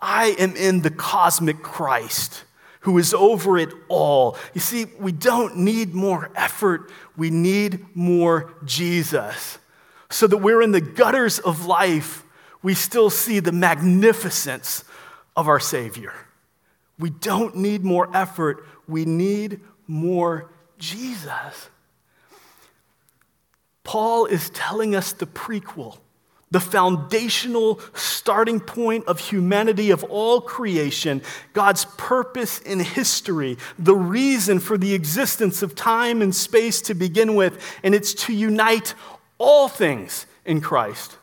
I 0.00 0.34
am 0.36 0.56
in 0.56 0.82
the 0.82 0.90
cosmic 0.90 1.62
Christ 1.62 2.42
who 2.80 2.98
is 2.98 3.14
over 3.14 3.56
it 3.56 3.68
all. 3.86 4.36
You 4.52 4.60
see, 4.60 4.86
we 4.98 5.12
don't 5.12 5.58
need 5.58 5.94
more 5.94 6.32
effort, 6.34 6.90
we 7.16 7.30
need 7.30 7.86
more 7.94 8.52
Jesus 8.64 9.58
so 10.12 10.26
that 10.26 10.38
we're 10.38 10.62
in 10.62 10.72
the 10.72 10.80
gutters 10.80 11.38
of 11.38 11.66
life, 11.66 12.24
we 12.62 12.74
still 12.74 13.10
see 13.10 13.40
the 13.40 13.52
magnificence 13.52 14.84
of 15.36 15.48
our 15.48 15.60
Savior. 15.60 16.12
We 16.98 17.10
don't 17.10 17.56
need 17.56 17.82
more 17.82 18.14
effort, 18.14 18.66
we 18.86 19.04
need 19.04 19.60
more 19.86 20.50
Jesus. 20.78 21.68
Paul 23.84 24.26
is 24.26 24.50
telling 24.50 24.94
us 24.94 25.12
the 25.12 25.26
prequel, 25.26 25.98
the 26.50 26.60
foundational 26.60 27.80
starting 27.94 28.60
point 28.60 29.06
of 29.06 29.18
humanity, 29.18 29.90
of 29.90 30.04
all 30.04 30.40
creation, 30.40 31.22
God's 31.54 31.86
purpose 31.96 32.60
in 32.60 32.78
history, 32.78 33.56
the 33.78 33.96
reason 33.96 34.60
for 34.60 34.78
the 34.78 34.94
existence 34.94 35.62
of 35.62 35.74
time 35.74 36.22
and 36.22 36.34
space 36.34 36.82
to 36.82 36.94
begin 36.94 37.34
with, 37.34 37.60
and 37.82 37.94
it's 37.94 38.14
to 38.14 38.32
unite 38.32 38.94
all 39.42 39.68
things 39.68 40.26
in 40.44 40.60
Christ. 40.60 41.16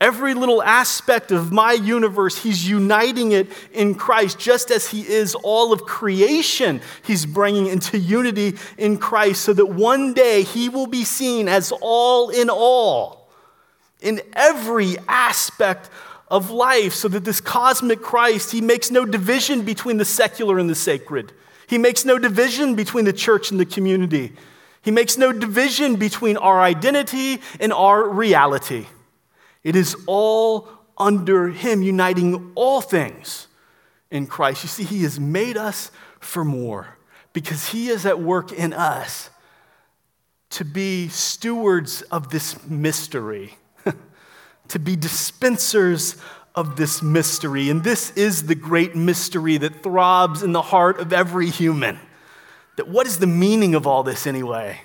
Every 0.00 0.34
little 0.34 0.62
aspect 0.64 1.30
of 1.30 1.52
my 1.52 1.74
universe, 1.74 2.42
he's 2.42 2.68
uniting 2.68 3.30
it 3.30 3.46
in 3.72 3.94
Christ, 3.94 4.36
just 4.36 4.72
as 4.72 4.88
he 4.88 5.06
is 5.06 5.36
all 5.36 5.72
of 5.72 5.82
creation. 5.82 6.80
He's 7.04 7.24
bringing 7.24 7.68
into 7.68 7.98
unity 7.98 8.54
in 8.76 8.98
Christ 8.98 9.42
so 9.42 9.52
that 9.52 9.66
one 9.66 10.12
day 10.12 10.42
he 10.42 10.68
will 10.68 10.88
be 10.88 11.04
seen 11.04 11.46
as 11.46 11.72
all 11.80 12.30
in 12.30 12.50
all 12.50 13.28
in 14.00 14.20
every 14.32 14.96
aspect 15.06 15.88
of 16.28 16.50
life, 16.50 16.94
so 16.94 17.06
that 17.08 17.24
this 17.24 17.40
cosmic 17.40 18.00
Christ, 18.00 18.50
he 18.50 18.60
makes 18.60 18.90
no 18.90 19.04
division 19.04 19.62
between 19.62 19.98
the 19.98 20.04
secular 20.04 20.58
and 20.58 20.68
the 20.68 20.74
sacred. 20.74 21.32
He 21.68 21.78
makes 21.78 22.04
no 22.04 22.18
division 22.18 22.74
between 22.74 23.04
the 23.04 23.12
church 23.12 23.50
and 23.50 23.60
the 23.60 23.66
community. 23.66 24.32
He 24.82 24.90
makes 24.90 25.16
no 25.16 25.32
division 25.32 25.96
between 25.96 26.36
our 26.36 26.60
identity 26.60 27.40
and 27.60 27.72
our 27.72 28.08
reality. 28.08 28.86
It 29.62 29.76
is 29.76 29.96
all 30.06 30.68
under 30.98 31.48
Him, 31.48 31.82
uniting 31.82 32.52
all 32.54 32.80
things 32.80 33.46
in 34.10 34.26
Christ. 34.26 34.64
You 34.64 34.68
see, 34.68 34.84
He 34.84 35.02
has 35.04 35.18
made 35.18 35.56
us 35.56 35.90
for 36.18 36.44
more 36.44 36.98
because 37.32 37.68
He 37.68 37.88
is 37.88 38.04
at 38.04 38.20
work 38.20 38.52
in 38.52 38.72
us 38.72 39.30
to 40.50 40.64
be 40.64 41.08
stewards 41.08 42.02
of 42.02 42.30
this 42.30 42.62
mystery, 42.66 43.54
to 44.68 44.78
be 44.78 44.96
dispensers 44.96 46.16
of 46.54 46.76
this 46.76 47.02
mystery. 47.02 47.70
And 47.70 47.82
this 47.82 48.10
is 48.10 48.46
the 48.46 48.54
great 48.54 48.94
mystery 48.94 49.56
that 49.58 49.82
throbs 49.82 50.42
in 50.42 50.52
the 50.52 50.60
heart 50.60 50.98
of 51.00 51.12
every 51.12 51.48
human. 51.48 51.98
That 52.76 52.88
what 52.88 53.06
is 53.06 53.18
the 53.18 53.26
meaning 53.26 53.74
of 53.74 53.86
all 53.86 54.02
this 54.02 54.26
anyway? 54.26 54.80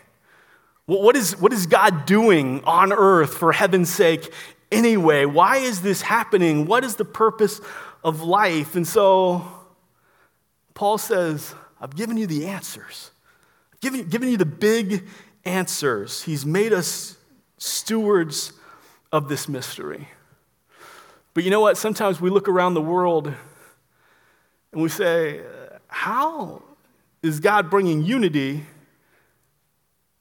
What 0.86 1.16
is, 1.18 1.38
what 1.38 1.52
is 1.52 1.66
God 1.66 2.06
doing 2.06 2.64
on 2.64 2.94
earth 2.94 3.34
for 3.34 3.52
heaven's 3.52 3.90
sake 3.90 4.32
anyway? 4.72 5.26
Why 5.26 5.58
is 5.58 5.82
this 5.82 6.02
happening? 6.02 6.66
What 6.66 6.84
is 6.84 6.96
the 6.96 7.06
purpose 7.06 7.60
of 8.04 8.22
life? 8.22 8.76
And 8.76 8.88
so 8.88 9.46
Paul 10.74 10.98
says, 10.98 11.54
I've 11.82 11.96
given 11.96 12.18
you 12.18 12.26
the 12.26 12.48
answers. 12.48 13.12
I've 13.74 13.82
given, 13.82 14.08
given 14.08 14.30
you 14.30 14.38
the 14.38 14.46
big 14.46 15.08
answers. 15.44 16.24
He's 16.24 16.46
made 16.46 16.72
us 16.72 17.18
stewards 17.58 18.54
of 19.12 19.28
this 19.28 19.50
mystery. 19.50 20.08
But 21.34 21.44
you 21.44 21.52
know 21.52 21.62
what? 21.62 21.78
Sometimes 21.78 22.22
we 22.22 22.30
look 22.30 22.48
around 22.48 22.74
the 22.74 22.82
world 22.82 23.34
and 24.72 24.82
we 24.82 24.90
say, 24.90 25.42
How 25.88 26.64
is 27.22 27.40
God 27.40 27.70
bringing 27.70 28.04
unity 28.04 28.64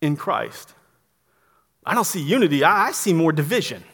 in 0.01 0.17
Christ? 0.17 0.75
I 1.85 1.95
don't 1.95 2.05
see 2.05 2.21
unity, 2.21 2.65
I, 2.65 2.93
see 2.93 3.13
more 3.13 3.33
division. 3.33 3.85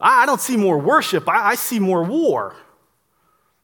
I, 0.00 0.26
don't 0.26 0.40
see 0.40 0.56
more 0.56 0.78
worship, 0.78 1.28
I, 1.28 1.54
see 1.54 1.78
more 1.78 2.02
war. 2.02 2.56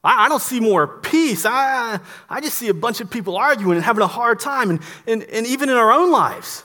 I, 0.03 0.29
don't 0.29 0.41
see 0.41 0.61
more 0.61 0.87
peace. 0.87 1.45
I, 1.45 2.01
I 2.29 2.41
just 2.41 2.57
see 2.57 2.69
a 2.69 2.75
bunch 2.75 3.01
of 3.01 3.11
people 3.11 3.37
arguing 3.37 3.77
and 3.77 3.85
having 3.85 4.03
a 4.03 4.07
hard 4.07 4.41
time, 4.41 4.71
and, 4.71 4.81
and, 5.07 5.23
and 5.25 5.47
even 5.47 5.69
in 5.69 5.77
our 5.77 5.93
own 5.93 6.11
lives. 6.11 6.65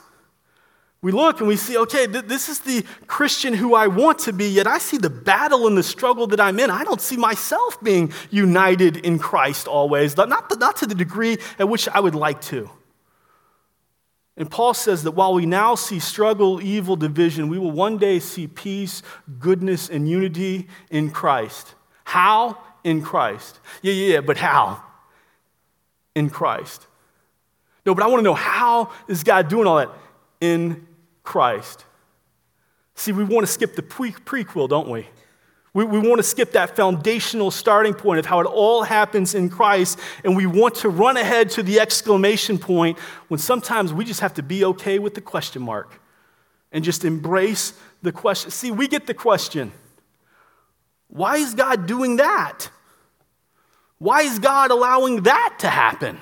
We 1.05 1.11
look 1.11 1.37
and 1.37 1.47
we 1.47 1.55
see, 1.55 1.77
okay, 1.77 2.07
th- 2.07 2.25
this 2.25 2.49
is 2.49 2.61
the 2.61 2.83
Christian 3.05 3.53
who 3.53 3.75
I 3.75 3.85
want 3.85 4.17
to 4.21 4.33
be, 4.33 4.47
yet 4.47 4.65
I 4.65 4.79
see 4.79 4.97
the 4.97 5.11
battle 5.11 5.67
and 5.67 5.77
the 5.77 5.83
struggle 5.83 6.25
that 6.25 6.39
I'm 6.39 6.59
in. 6.59 6.71
I 6.71 6.83
don't 6.83 6.99
see 6.99 7.15
myself 7.15 7.79
being 7.83 8.11
united 8.31 8.97
in 8.97 9.19
Christ 9.19 9.67
always, 9.67 10.17
not, 10.17 10.49
the, 10.49 10.55
not 10.55 10.77
to 10.77 10.87
the 10.87 10.95
degree 10.95 11.37
at 11.59 11.69
which 11.69 11.87
I 11.87 11.99
would 11.99 12.15
like 12.15 12.41
to. 12.45 12.71
And 14.35 14.49
Paul 14.49 14.73
says 14.73 15.03
that 15.03 15.11
while 15.11 15.35
we 15.35 15.45
now 15.45 15.75
see 15.75 15.99
struggle, 15.99 16.59
evil, 16.59 16.95
division, 16.95 17.49
we 17.49 17.59
will 17.59 17.69
one 17.69 17.99
day 17.99 18.17
see 18.17 18.47
peace, 18.47 19.03
goodness, 19.37 19.89
and 19.89 20.09
unity 20.09 20.67
in 20.89 21.11
Christ. 21.11 21.75
How? 22.03 22.57
In 22.83 23.03
Christ. 23.03 23.59
Yeah, 23.83 23.93
yeah, 23.93 24.13
yeah, 24.13 24.21
but 24.21 24.37
how? 24.37 24.81
In 26.15 26.31
Christ. 26.31 26.87
No, 27.85 27.93
but 27.93 28.03
I 28.03 28.07
want 28.07 28.21
to 28.21 28.23
know 28.23 28.33
how 28.33 28.91
is 29.07 29.23
God 29.23 29.49
doing 29.49 29.67
all 29.67 29.77
that? 29.77 29.91
In 30.41 30.87
Christ. 31.25 31.85
See, 32.95 33.11
we 33.11 33.23
want 33.23 33.45
to 33.45 33.51
skip 33.51 33.75
the 33.75 33.83
pre- 33.83 34.11
prequel, 34.11 34.69
don't 34.69 34.87
we? 34.87 35.07
we? 35.73 35.83
We 35.83 35.99
want 35.99 36.17
to 36.19 36.23
skip 36.23 36.53
that 36.53 36.75
foundational 36.75 37.51
starting 37.51 37.93
point 37.93 38.19
of 38.19 38.25
how 38.25 38.39
it 38.39 38.45
all 38.45 38.83
happens 38.83 39.35
in 39.35 39.49
Christ, 39.49 39.99
and 40.23 40.35
we 40.35 40.45
want 40.45 40.75
to 40.75 40.89
run 40.89 41.17
ahead 41.17 41.49
to 41.51 41.63
the 41.63 41.79
exclamation 41.79 42.57
point 42.57 42.97
when 43.27 43.39
sometimes 43.39 43.91
we 43.91 44.05
just 44.05 44.21
have 44.21 44.35
to 44.35 44.43
be 44.43 44.63
okay 44.63 44.99
with 44.99 45.13
the 45.13 45.21
question 45.21 45.61
mark 45.61 45.99
and 46.71 46.83
just 46.83 47.03
embrace 47.03 47.73
the 48.01 48.11
question. 48.11 48.51
See, 48.51 48.71
we 48.71 48.87
get 48.87 49.07
the 49.07 49.13
question 49.13 49.71
why 51.07 51.37
is 51.37 51.53
God 51.53 51.85
doing 51.85 52.17
that? 52.17 52.69
Why 53.99 54.21
is 54.21 54.39
God 54.39 54.71
allowing 54.71 55.23
that 55.23 55.55
to 55.59 55.69
happen? 55.69 56.19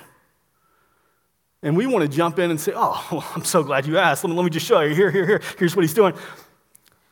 And 1.64 1.78
we 1.78 1.88
want 1.88 2.04
to 2.04 2.16
jump 2.16 2.38
in 2.38 2.52
and 2.52 2.60
say, 2.60 2.74
Oh, 2.76 3.08
well, 3.12 3.26
I'm 3.34 3.46
so 3.46 3.64
glad 3.64 3.88
you 3.88 3.98
asked. 3.98 4.24
Let 4.24 4.30
me, 4.30 4.36
let 4.36 4.44
me 4.44 4.50
just 4.50 4.66
show 4.66 4.82
you. 4.82 4.94
Here, 4.94 5.10
here, 5.10 5.26
here. 5.26 5.42
Here's 5.58 5.76
what 5.76 5.82
he's 5.82 5.94
doing. 5.94 6.14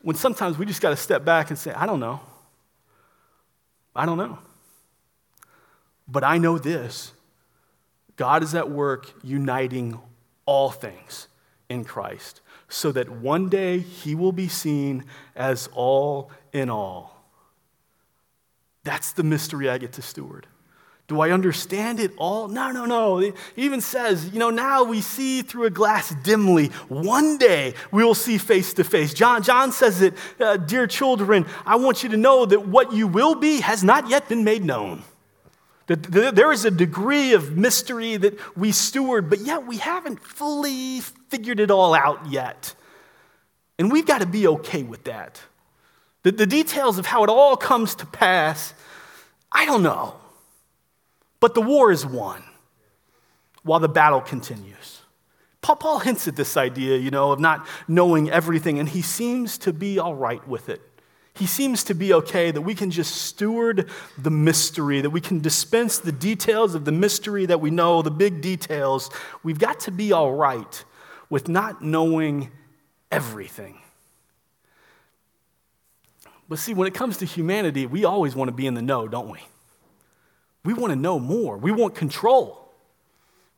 When 0.02 0.14
sometimes 0.14 0.58
we 0.58 0.66
just 0.66 0.82
got 0.82 0.90
to 0.90 0.96
step 0.96 1.24
back 1.24 1.50
and 1.50 1.58
say, 1.58 1.72
I 1.72 1.86
don't 1.86 2.00
know. 2.00 2.20
I 3.96 4.06
don't 4.06 4.18
know. 4.18 4.38
But 6.06 6.24
I 6.24 6.38
know 6.38 6.58
this 6.58 7.12
God 8.16 8.42
is 8.42 8.54
at 8.54 8.70
work 8.70 9.12
uniting 9.22 9.98
all 10.44 10.70
things 10.70 11.28
in 11.68 11.84
Christ 11.84 12.40
so 12.68 12.92
that 12.92 13.08
one 13.08 13.48
day 13.48 13.78
he 13.78 14.14
will 14.14 14.32
be 14.32 14.48
seen 14.48 15.04
as 15.34 15.68
all 15.72 16.30
in 16.52 16.68
all. 16.68 17.24
That's 18.84 19.12
the 19.12 19.22
mystery 19.22 19.70
I 19.70 19.78
get 19.78 19.92
to 19.94 20.02
steward. 20.02 20.46
Do 21.12 21.20
I 21.20 21.30
understand 21.30 22.00
it 22.00 22.12
all? 22.16 22.48
No, 22.48 22.70
no, 22.70 22.86
no. 22.86 23.18
It 23.18 23.36
even 23.54 23.82
says, 23.82 24.30
you 24.30 24.38
know, 24.38 24.48
now 24.48 24.82
we 24.82 25.02
see 25.02 25.42
through 25.42 25.64
a 25.64 25.70
glass 25.70 26.14
dimly. 26.22 26.68
One 26.88 27.36
day 27.36 27.74
we 27.90 28.02
will 28.02 28.14
see 28.14 28.38
face 28.38 28.72
to 28.72 28.82
face. 28.82 29.12
John, 29.12 29.42
John 29.42 29.72
says 29.72 30.00
it, 30.00 30.14
uh, 30.40 30.56
dear 30.56 30.86
children, 30.86 31.44
I 31.66 31.76
want 31.76 32.02
you 32.02 32.08
to 32.08 32.16
know 32.16 32.46
that 32.46 32.66
what 32.66 32.94
you 32.94 33.06
will 33.06 33.34
be 33.34 33.60
has 33.60 33.84
not 33.84 34.08
yet 34.08 34.26
been 34.30 34.42
made 34.42 34.64
known. 34.64 35.02
That 35.88 36.02
there 36.34 36.50
is 36.50 36.64
a 36.64 36.70
degree 36.70 37.34
of 37.34 37.58
mystery 37.58 38.16
that 38.16 38.56
we 38.56 38.72
steward, 38.72 39.28
but 39.28 39.40
yet 39.40 39.66
we 39.66 39.76
haven't 39.76 40.24
fully 40.24 41.00
figured 41.28 41.60
it 41.60 41.70
all 41.70 41.92
out 41.92 42.30
yet. 42.30 42.74
And 43.78 43.92
we've 43.92 44.06
got 44.06 44.22
to 44.22 44.26
be 44.26 44.46
okay 44.46 44.82
with 44.82 45.04
that. 45.04 45.42
The, 46.22 46.32
the 46.32 46.46
details 46.46 46.96
of 46.96 47.04
how 47.04 47.22
it 47.22 47.28
all 47.28 47.58
comes 47.58 47.96
to 47.96 48.06
pass, 48.06 48.72
I 49.52 49.66
don't 49.66 49.82
know. 49.82 50.14
But 51.42 51.54
the 51.54 51.60
war 51.60 51.90
is 51.90 52.06
won 52.06 52.40
while 53.64 53.80
the 53.80 53.88
battle 53.88 54.20
continues. 54.20 55.00
Paul, 55.60 55.98
hints 55.98 56.28
at 56.28 56.36
this 56.36 56.56
idea, 56.56 56.96
you 56.98 57.10
know, 57.10 57.32
of 57.32 57.40
not 57.40 57.66
knowing 57.88 58.30
everything, 58.30 58.78
and 58.78 58.88
he 58.88 59.02
seems 59.02 59.58
to 59.58 59.72
be 59.72 59.98
all 59.98 60.14
right 60.14 60.46
with 60.46 60.68
it. 60.68 60.80
He 61.34 61.46
seems 61.46 61.82
to 61.84 61.94
be 61.94 62.14
okay 62.14 62.52
that 62.52 62.60
we 62.60 62.76
can 62.76 62.92
just 62.92 63.22
steward 63.22 63.90
the 64.16 64.30
mystery, 64.30 65.00
that 65.00 65.10
we 65.10 65.20
can 65.20 65.40
dispense 65.40 65.98
the 65.98 66.12
details 66.12 66.76
of 66.76 66.84
the 66.84 66.92
mystery 66.92 67.44
that 67.46 67.60
we 67.60 67.70
know, 67.70 68.02
the 68.02 68.12
big 68.12 68.40
details. 68.40 69.10
We've 69.42 69.58
got 69.58 69.80
to 69.80 69.90
be 69.90 70.12
all 70.12 70.32
right 70.32 70.84
with 71.28 71.48
not 71.48 71.82
knowing 71.82 72.52
everything. 73.10 73.78
But 76.48 76.60
see, 76.60 76.72
when 76.72 76.86
it 76.86 76.94
comes 76.94 77.16
to 77.16 77.24
humanity, 77.24 77.86
we 77.86 78.04
always 78.04 78.36
want 78.36 78.46
to 78.46 78.54
be 78.54 78.68
in 78.68 78.74
the 78.74 78.82
know, 78.82 79.08
don't 79.08 79.28
we? 79.28 79.40
We 80.64 80.72
want 80.74 80.92
to 80.92 80.96
know 80.96 81.18
more. 81.18 81.56
We 81.56 81.72
want 81.72 81.94
control. 81.94 82.72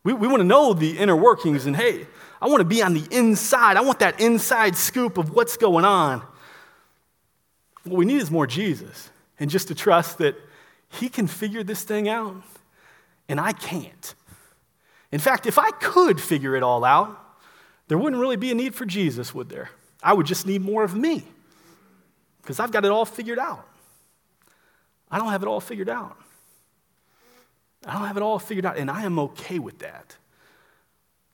We, 0.05 0.13
we 0.13 0.29
want 0.29 0.41
to 0.41 0.47
know 0.47 0.75
the 0.75 0.99
inner 0.99 1.17
workings, 1.17 1.67
and 1.67 1.75
hey, 1.75 2.07
I 2.41 2.49
want 2.49 2.61
to 2.61 2.65
be 2.65 2.83
on 2.83 2.95
the 2.95 3.07
inside. 3.11 3.77
I 3.77 3.81
want 3.81 4.01
that 4.01 4.21
inside 4.21 4.77
scoop 4.77 5.17
of 5.17 5.35
what's 5.35 5.57
going 5.57 5.85
on. 5.85 6.23
What 7.85 7.97
we 7.97 8.05
need 8.05 8.21
is 8.21 8.31
more 8.31 8.47
Jesus, 8.47 9.11
and 9.41 9.51
just 9.51 9.69
to 9.69 9.75
trust 9.75 10.19
that 10.19 10.37
He 10.89 11.09
can 11.09 11.27
figure 11.27 11.63
this 11.63 11.83
thing 11.83 12.09
out, 12.09 12.37
and 13.29 13.41
I 13.41 13.53
can't. 13.53 14.15
In 15.11 15.21
fact, 15.21 15.47
if 15.47 15.59
I 15.59 15.71
could 15.71 16.21
figure 16.21 16.55
it 16.57 16.63
all 16.63 16.85
out, 16.85 17.19
there 17.89 17.99
wouldn't 17.99 18.21
really 18.21 18.37
be 18.37 18.51
a 18.51 18.55
need 18.55 18.75
for 18.75 18.85
Jesus, 18.85 19.35
would 19.35 19.49
there? 19.49 19.71
I 20.03 20.13
would 20.13 20.27
just 20.27 20.47
need 20.47 20.61
more 20.61 20.85
of 20.85 20.95
me, 20.95 21.25
because 22.43 22.61
I've 22.61 22.73
got 22.73 22.85
it 22.85 22.91
all 22.91 23.05
figured 23.07 23.39
out. 23.39 23.67
I 25.11 25.19
don't 25.19 25.29
have 25.29 25.43
it 25.43 25.47
all 25.47 25.61
figured 25.61 25.89
out. 25.89 26.19
I 27.87 27.93
don't 27.95 28.07
have 28.07 28.17
it 28.17 28.23
all 28.23 28.39
figured 28.39 28.67
out, 28.67 28.77
and 28.77 28.91
I 28.91 29.03
am 29.03 29.19
okay 29.19 29.59
with 29.59 29.81
that. 29.81 30.17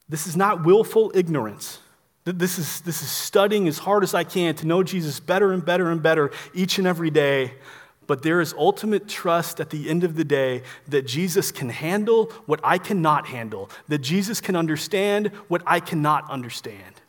This 0.08 0.26
is 0.26 0.36
not 0.36 0.64
willful 0.64 1.12
ignorance. 1.14 1.78
This 2.24 2.58
is, 2.58 2.80
this 2.82 3.02
is 3.02 3.10
studying 3.10 3.66
as 3.68 3.78
hard 3.78 4.02
as 4.02 4.12
I 4.12 4.24
can 4.24 4.54
to 4.56 4.66
know 4.66 4.82
Jesus 4.82 5.20
better 5.20 5.52
and 5.52 5.64
better 5.64 5.90
and 5.90 6.02
better 6.02 6.30
each 6.52 6.78
and 6.78 6.86
every 6.86 7.10
day. 7.10 7.54
But 8.06 8.22
there 8.22 8.40
is 8.40 8.52
ultimate 8.58 9.08
trust 9.08 9.60
at 9.60 9.70
the 9.70 9.88
end 9.88 10.02
of 10.02 10.16
the 10.16 10.24
day 10.24 10.62
that 10.88 11.06
Jesus 11.06 11.52
can 11.52 11.68
handle 11.68 12.26
what 12.46 12.60
I 12.64 12.76
cannot 12.76 13.26
handle, 13.26 13.70
that 13.88 13.98
Jesus 13.98 14.40
can 14.40 14.56
understand 14.56 15.28
what 15.48 15.62
I 15.64 15.78
cannot 15.78 16.28
understand. 16.28 17.00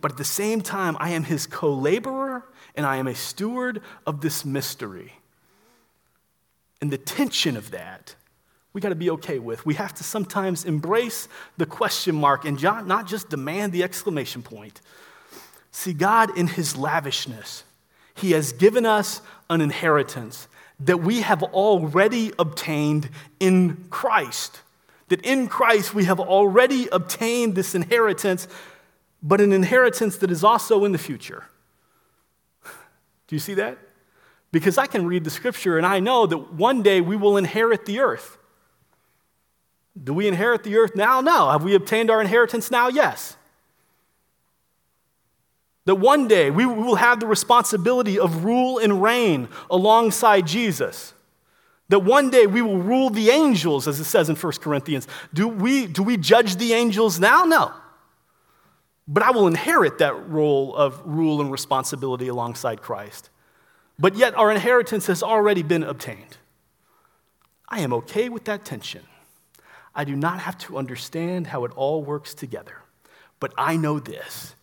But 0.00 0.12
at 0.12 0.18
the 0.18 0.24
same 0.24 0.62
time, 0.62 0.96
I 0.98 1.10
am 1.10 1.24
his 1.24 1.46
co 1.46 1.72
laborer 1.72 2.44
and 2.74 2.86
I 2.86 2.96
am 2.96 3.06
a 3.06 3.14
steward 3.14 3.82
of 4.06 4.22
this 4.22 4.44
mystery. 4.44 5.12
And 6.80 6.90
the 6.90 6.98
tension 6.98 7.56
of 7.56 7.70
that 7.70 8.16
we 8.72 8.80
got 8.80 8.88
to 8.88 8.94
be 8.94 9.10
okay 9.10 9.38
with. 9.38 9.66
We 9.66 9.74
have 9.74 9.94
to 9.94 10.04
sometimes 10.04 10.64
embrace 10.64 11.28
the 11.58 11.66
question 11.66 12.14
mark 12.14 12.44
and 12.44 12.62
not 12.62 13.06
just 13.06 13.28
demand 13.28 13.72
the 13.72 13.82
exclamation 13.82 14.42
point. 14.42 14.80
See, 15.70 15.92
God, 15.92 16.36
in 16.36 16.46
His 16.46 16.76
lavishness, 16.76 17.64
He 18.14 18.32
has 18.32 18.52
given 18.52 18.86
us 18.86 19.20
an 19.50 19.60
inheritance 19.60 20.48
that 20.80 20.98
we 20.98 21.20
have 21.20 21.42
already 21.42 22.32
obtained 22.38 23.08
in 23.38 23.86
Christ. 23.90 24.60
That 25.08 25.24
in 25.24 25.48
Christ 25.48 25.94
we 25.94 26.04
have 26.04 26.18
already 26.18 26.88
obtained 26.90 27.54
this 27.54 27.74
inheritance, 27.74 28.48
but 29.22 29.40
an 29.40 29.52
inheritance 29.52 30.16
that 30.18 30.30
is 30.30 30.42
also 30.42 30.84
in 30.84 30.92
the 30.92 30.98
future. 30.98 31.44
Do 32.64 33.36
you 33.36 33.38
see 33.38 33.54
that? 33.54 33.78
Because 34.50 34.78
I 34.78 34.86
can 34.86 35.06
read 35.06 35.24
the 35.24 35.30
scripture 35.30 35.76
and 35.76 35.86
I 35.86 36.00
know 36.00 36.26
that 36.26 36.54
one 36.54 36.82
day 36.82 37.00
we 37.00 37.16
will 37.16 37.36
inherit 37.36 37.86
the 37.86 38.00
earth. 38.00 38.38
Do 40.00 40.14
we 40.14 40.26
inherit 40.26 40.64
the 40.64 40.76
earth 40.76 40.96
now? 40.96 41.20
No. 41.20 41.50
Have 41.50 41.64
we 41.64 41.74
obtained 41.74 42.10
our 42.10 42.20
inheritance 42.20 42.70
now? 42.70 42.88
Yes. 42.88 43.36
That 45.84 45.96
one 45.96 46.28
day 46.28 46.50
we 46.50 46.64
will 46.64 46.94
have 46.94 47.20
the 47.20 47.26
responsibility 47.26 48.18
of 48.18 48.44
rule 48.44 48.78
and 48.78 49.02
reign 49.02 49.48
alongside 49.70 50.46
Jesus. 50.46 51.12
That 51.88 52.00
one 52.00 52.30
day 52.30 52.46
we 52.46 52.62
will 52.62 52.78
rule 52.78 53.10
the 53.10 53.30
angels, 53.30 53.86
as 53.86 54.00
it 54.00 54.04
says 54.04 54.28
in 54.28 54.36
1 54.36 54.52
Corinthians. 54.60 55.08
Do 55.34 55.48
we, 55.48 55.86
do 55.86 56.02
we 56.02 56.16
judge 56.16 56.56
the 56.56 56.72
angels 56.72 57.20
now? 57.20 57.44
No. 57.44 57.72
But 59.08 59.24
I 59.24 59.32
will 59.32 59.46
inherit 59.46 59.98
that 59.98 60.28
role 60.28 60.74
of 60.74 61.02
rule 61.04 61.40
and 61.40 61.50
responsibility 61.50 62.28
alongside 62.28 62.80
Christ. 62.80 63.28
But 63.98 64.14
yet 64.14 64.34
our 64.36 64.50
inheritance 64.50 65.06
has 65.08 65.22
already 65.22 65.62
been 65.62 65.82
obtained. 65.82 66.38
I 67.68 67.80
am 67.80 67.92
okay 67.92 68.28
with 68.28 68.44
that 68.44 68.64
tension. 68.64 69.02
I 69.94 70.04
do 70.04 70.16
not 70.16 70.40
have 70.40 70.58
to 70.58 70.78
understand 70.78 71.46
how 71.48 71.64
it 71.64 71.72
all 71.76 72.02
works 72.02 72.34
together. 72.34 72.78
But 73.40 73.52
I 73.58 73.76
know 73.76 73.98
this 73.98 74.54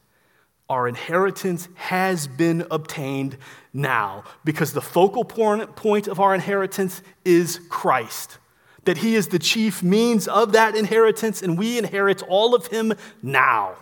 our 0.70 0.88
inheritance 0.88 1.68
has 1.76 2.28
been 2.28 2.66
obtained 2.70 3.38
now 3.74 4.24
because 4.46 4.74
the 4.74 4.82
focal 4.82 5.26
point 5.26 6.08
of 6.08 6.20
our 6.20 6.36
inheritance 6.36 7.02
is 7.26 7.60
Christ. 7.70 8.38
That 8.86 9.00
he 9.00 9.16
is 9.16 9.28
the 9.28 9.40
chief 9.40 9.84
means 9.84 10.28
of 10.28 10.52
that 10.54 10.76
inheritance, 10.76 11.42
and 11.42 11.58
we 11.58 11.78
inherit 11.78 12.24
all 12.24 12.56
of 12.56 12.68
him 12.68 12.94
now. 13.22 13.76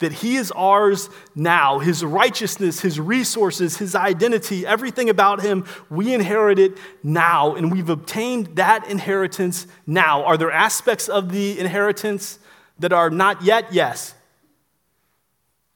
That 0.00 0.12
he 0.12 0.36
is 0.36 0.50
ours 0.52 1.08
now. 1.34 1.78
His 1.78 2.04
righteousness, 2.04 2.80
his 2.80 2.98
resources, 2.98 3.76
his 3.76 3.94
identity, 3.94 4.66
everything 4.66 5.08
about 5.08 5.42
him, 5.42 5.64
we 5.88 6.12
inherit 6.12 6.58
it 6.58 6.76
now, 7.02 7.54
and 7.54 7.70
we've 7.70 7.88
obtained 7.88 8.56
that 8.56 8.88
inheritance 8.88 9.66
now. 9.86 10.24
Are 10.24 10.36
there 10.36 10.50
aspects 10.50 11.08
of 11.08 11.30
the 11.30 11.58
inheritance 11.58 12.38
that 12.80 12.92
are 12.92 13.08
not 13.08 13.42
yet? 13.42 13.72
Yes 13.72 14.14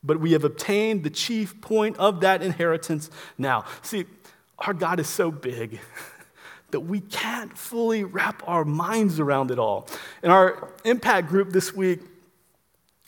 but 0.02 0.20
we 0.20 0.32
have 0.32 0.44
obtained 0.44 1.04
the 1.04 1.10
chief 1.10 1.60
point 1.60 1.96
of 1.98 2.20
that 2.20 2.42
inheritance 2.42 3.10
now. 3.36 3.64
See, 3.82 4.06
our 4.58 4.72
God 4.72 5.00
is 5.00 5.08
so 5.08 5.30
big 5.30 5.80
that 6.70 6.80
we 6.80 7.00
can't 7.00 7.56
fully 7.56 8.04
wrap 8.04 8.42
our 8.46 8.64
minds 8.64 9.20
around 9.20 9.50
it 9.50 9.58
all. 9.58 9.88
In 10.22 10.30
our 10.30 10.72
impact 10.84 11.28
group 11.28 11.50
this 11.50 11.74
week, 11.74 12.00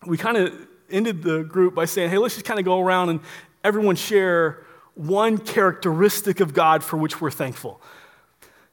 we 0.07 0.17
kind 0.17 0.37
of 0.37 0.53
ended 0.91 1.23
the 1.23 1.43
group 1.43 1.75
by 1.75 1.85
saying, 1.85 2.11
hey, 2.11 2.19
let's 2.19 2.35
just 2.35 2.47
kind 2.47 2.59
of 2.59 2.65
go 2.65 2.81
around 2.81 3.11
and 3.11 3.21
everyone 3.65 3.97
share 3.97 4.65
one 4.95 5.39
characteristic 5.39 6.41
of 6.41 6.53
God 6.53 6.85
for 6.85 6.97
which 6.97 7.21
we're 7.21 7.31
thankful. 7.31 7.81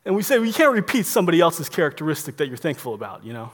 And 0.05 0.15
we 0.15 0.23
say, 0.23 0.37
well, 0.37 0.47
you 0.47 0.53
can't 0.53 0.73
repeat 0.73 1.05
somebody 1.05 1.39
else's 1.39 1.69
characteristic 1.69 2.37
that 2.37 2.47
you're 2.47 2.57
thankful 2.57 2.93
about, 2.93 3.25
you 3.25 3.33
know? 3.33 3.51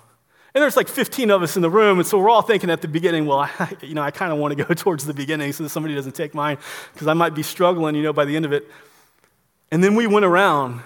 And 0.53 0.61
there's 0.61 0.77
like 0.77 0.87
15 0.87 1.31
of 1.31 1.41
us 1.41 1.55
in 1.55 1.63
the 1.63 1.69
room, 1.69 1.97
and 1.97 2.07
so 2.07 2.19
we're 2.19 2.29
all 2.29 2.43
thinking 2.43 2.69
at 2.69 2.81
the 2.81 2.87
beginning, 2.87 3.25
well, 3.25 3.39
I, 3.59 3.75
you 3.81 3.95
know, 3.95 4.03
I 4.03 4.11
kind 4.11 4.31
of 4.31 4.37
want 4.37 4.55
to 4.55 4.63
go 4.63 4.73
towards 4.75 5.05
the 5.05 5.13
beginning 5.13 5.51
so 5.51 5.63
that 5.63 5.69
somebody 5.69 5.95
doesn't 5.95 6.13
take 6.13 6.33
mine, 6.33 6.57
because 6.93 7.07
I 7.07 7.13
might 7.13 7.33
be 7.33 7.43
struggling, 7.43 7.95
you 7.95 8.03
know, 8.03 8.13
by 8.13 8.25
the 8.25 8.35
end 8.35 8.45
of 8.45 8.53
it. 8.53 8.69
And 9.71 9.83
then 9.83 9.95
we 9.95 10.05
went 10.05 10.25
around, 10.25 10.81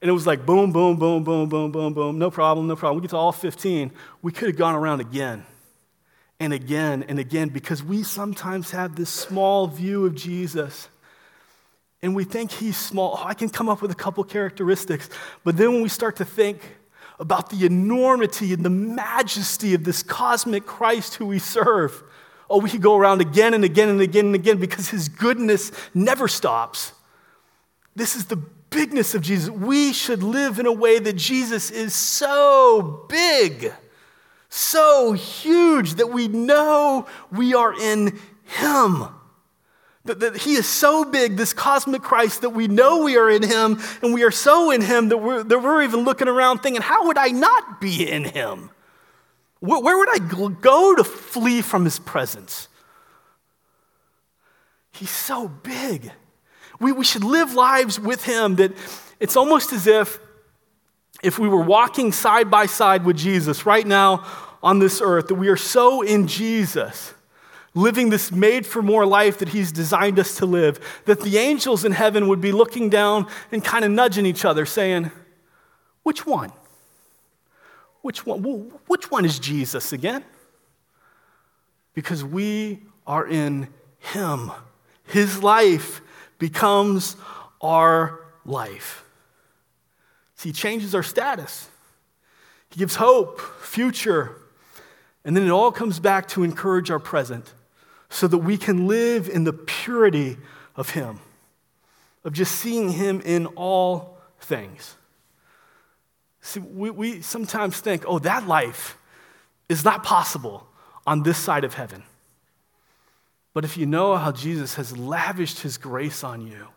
and 0.00 0.08
it 0.08 0.12
was 0.12 0.26
like 0.26 0.46
boom, 0.46 0.72
boom, 0.72 0.96
boom, 0.96 1.22
boom, 1.22 1.50
boom, 1.50 1.70
boom, 1.70 1.92
boom, 1.92 2.18
no 2.18 2.30
problem, 2.30 2.66
no 2.66 2.76
problem. 2.76 2.96
We 2.96 3.02
get 3.02 3.10
to 3.10 3.18
all 3.18 3.32
15. 3.32 3.92
We 4.22 4.32
could 4.32 4.48
have 4.48 4.56
gone 4.56 4.74
around 4.74 5.00
again 5.00 5.44
and 6.40 6.52
again 6.52 7.04
and 7.06 7.18
again 7.18 7.50
because 7.50 7.82
we 7.82 8.02
sometimes 8.02 8.72
have 8.72 8.96
this 8.96 9.10
small 9.10 9.68
view 9.68 10.06
of 10.06 10.14
Jesus. 10.14 10.88
And 12.02 12.16
we 12.16 12.24
think 12.24 12.50
he's 12.50 12.78
small. 12.78 13.18
Oh, 13.20 13.26
I 13.26 13.34
can 13.34 13.50
come 13.50 13.68
up 13.68 13.82
with 13.82 13.90
a 13.90 13.94
couple 13.94 14.24
characteristics. 14.24 15.10
But 15.44 15.58
then 15.58 15.72
when 15.72 15.82
we 15.82 15.90
start 15.90 16.16
to 16.16 16.24
think, 16.24 16.62
about 17.20 17.50
the 17.50 17.66
enormity 17.66 18.54
and 18.54 18.64
the 18.64 18.70
majesty 18.70 19.74
of 19.74 19.84
this 19.84 20.02
cosmic 20.02 20.64
Christ 20.64 21.16
who 21.16 21.26
we 21.26 21.38
serve. 21.38 22.02
Oh, 22.48 22.58
we 22.58 22.70
could 22.70 22.82
go 22.82 22.96
around 22.96 23.20
again 23.20 23.52
and 23.52 23.62
again 23.62 23.90
and 23.90 24.00
again 24.00 24.26
and 24.26 24.34
again 24.34 24.56
because 24.56 24.88
his 24.88 25.08
goodness 25.08 25.70
never 25.94 26.26
stops. 26.26 26.92
This 27.94 28.16
is 28.16 28.24
the 28.24 28.36
bigness 28.36 29.14
of 29.14 29.20
Jesus. 29.20 29.50
We 29.50 29.92
should 29.92 30.22
live 30.22 30.58
in 30.58 30.66
a 30.66 30.72
way 30.72 30.98
that 30.98 31.12
Jesus 31.12 31.70
is 31.70 31.94
so 31.94 33.04
big, 33.08 33.72
so 34.50 35.12
huge 35.12 35.94
that 35.94 36.08
we 36.08 36.28
know 36.28 37.06
we 37.30 37.54
are 37.54 37.72
in 37.72 38.18
him. 38.44 39.06
That, 40.04 40.20
that 40.20 40.36
he 40.38 40.54
is 40.54 40.66
so 40.66 41.04
big, 41.04 41.36
this 41.36 41.52
cosmic 41.52 42.02
Christ, 42.02 42.40
that 42.40 42.50
we 42.50 42.66
know 42.66 43.04
we 43.04 43.16
are 43.16 43.30
in 43.30 43.42
him, 43.42 43.80
and 44.02 44.12
we 44.12 44.24
are 44.24 44.30
so 44.30 44.70
in 44.70 44.80
him 44.80 45.08
that 45.10 45.18
we're, 45.18 45.42
that 45.42 45.58
we're 45.58 45.82
even 45.82 46.00
looking 46.00 46.26
around 46.26 46.58
thinking, 46.58 46.82
how 46.82 47.06
would 47.06 47.16
I 47.18 47.28
not 47.28 47.80
be 47.80 48.10
in 48.10 48.24
him? 48.24 48.70
Where, 49.60 49.80
where 49.80 49.96
would 49.98 50.08
I 50.10 50.18
go 50.18 50.94
to 50.96 51.04
flee 51.04 51.62
from 51.62 51.84
his 51.84 51.98
presence? 51.98 52.68
He's 54.92 55.10
so 55.10 55.48
big. 55.48 56.10
We, 56.80 56.92
we 56.92 57.04
should 57.04 57.24
live 57.24 57.54
lives 57.54 58.00
with 58.00 58.24
him 58.24 58.56
that 58.56 58.72
it's 59.20 59.36
almost 59.36 59.72
as 59.72 59.86
if 59.86 60.18
if 61.22 61.38
we 61.38 61.48
were 61.48 61.62
walking 61.62 62.12
side 62.12 62.50
by 62.50 62.66
side 62.66 63.04
with 63.04 63.16
Jesus 63.16 63.66
right 63.66 63.86
now 63.86 64.26
on 64.62 64.78
this 64.78 65.00
earth, 65.02 65.28
that 65.28 65.34
we 65.34 65.48
are 65.48 65.56
so 65.56 66.02
in 66.02 66.26
Jesus 66.26 67.14
living 67.74 68.10
this 68.10 68.32
made 68.32 68.66
for 68.66 68.82
more 68.82 69.06
life 69.06 69.38
that 69.38 69.50
He's 69.50 69.72
designed 69.72 70.18
us 70.18 70.36
to 70.36 70.46
live, 70.46 71.02
that 71.04 71.20
the 71.20 71.38
angels 71.38 71.84
in 71.84 71.92
heaven 71.92 72.28
would 72.28 72.40
be 72.40 72.52
looking 72.52 72.88
down 72.88 73.26
and 73.52 73.64
kind 73.64 73.84
of 73.84 73.90
nudging 73.90 74.26
each 74.26 74.44
other, 74.44 74.66
saying, 74.66 75.10
Which 76.02 76.26
one? 76.26 76.52
Which 78.02 78.26
one? 78.26 78.42
Which 78.86 79.10
one 79.10 79.24
is 79.24 79.38
Jesus 79.38 79.92
again? 79.92 80.24
Because 81.94 82.24
we 82.24 82.80
are 83.06 83.26
in 83.26 83.68
Him. 83.98 84.50
His 85.04 85.42
life 85.42 86.00
becomes 86.38 87.16
our 87.60 88.20
life. 88.44 89.04
See, 90.40 90.48
He 90.48 90.52
changes 90.54 90.94
our 90.94 91.02
status, 91.02 91.68
He 92.70 92.78
gives 92.78 92.94
hope, 92.94 93.42
future, 93.60 94.36
and 95.22 95.36
then 95.36 95.44
it 95.44 95.50
all 95.50 95.70
comes 95.70 96.00
back 96.00 96.28
to 96.28 96.42
encourage 96.42 96.90
our 96.90 96.98
present 96.98 97.52
so 98.08 98.26
that 98.26 98.38
we 98.38 98.56
can 98.56 98.86
live 98.86 99.28
in 99.28 99.44
the 99.44 99.52
purity 99.52 100.38
of 100.76 100.88
Him, 100.90 101.20
of 102.24 102.32
just 102.32 102.52
seeing 102.52 102.92
Him 102.92 103.20
in 103.20 103.44
all 103.48 104.16
things. 104.40 104.96
See, 106.40 106.60
we, 106.60 106.88
we 106.88 107.20
sometimes 107.20 107.78
think, 107.78 108.04
oh, 108.06 108.18
that 108.20 108.46
life 108.46 108.96
is 109.68 109.84
not 109.84 110.02
possible 110.04 110.66
on 111.06 111.22
this 111.22 111.36
side 111.36 111.64
of 111.64 111.74
heaven. 111.74 112.02
But 113.52 113.66
if 113.66 113.76
you 113.76 113.84
know 113.84 114.16
how 114.16 114.32
Jesus 114.32 114.76
has 114.76 114.96
lavished 114.96 115.60
His 115.60 115.76
grace 115.76 116.24
on 116.24 116.46
you, 116.46 116.68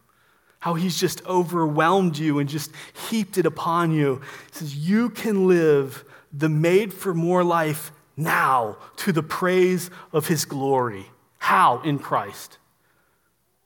how 0.64 0.76
He's 0.76 0.98
just 0.98 1.22
overwhelmed 1.26 2.18
you 2.18 2.40
and 2.40 2.48
just 2.48 2.72
heaped 3.10 3.38
it 3.38 3.46
upon 3.46 3.92
you, 3.92 4.22
He 4.54 4.60
says, 4.60 4.74
you 4.78 5.10
can 5.10 5.46
live 5.46 6.06
the 6.32 6.48
made 6.48 6.94
for 6.94 7.14
more 7.14 7.44
life 7.44 7.92
now 8.16 8.78
to 8.96 9.12
the 9.12 9.22
praise 9.22 9.90
of 10.14 10.28
His 10.28 10.46
glory. 10.46 11.08
How? 11.38 11.82
In 11.82 12.00
Christ. 12.00 12.60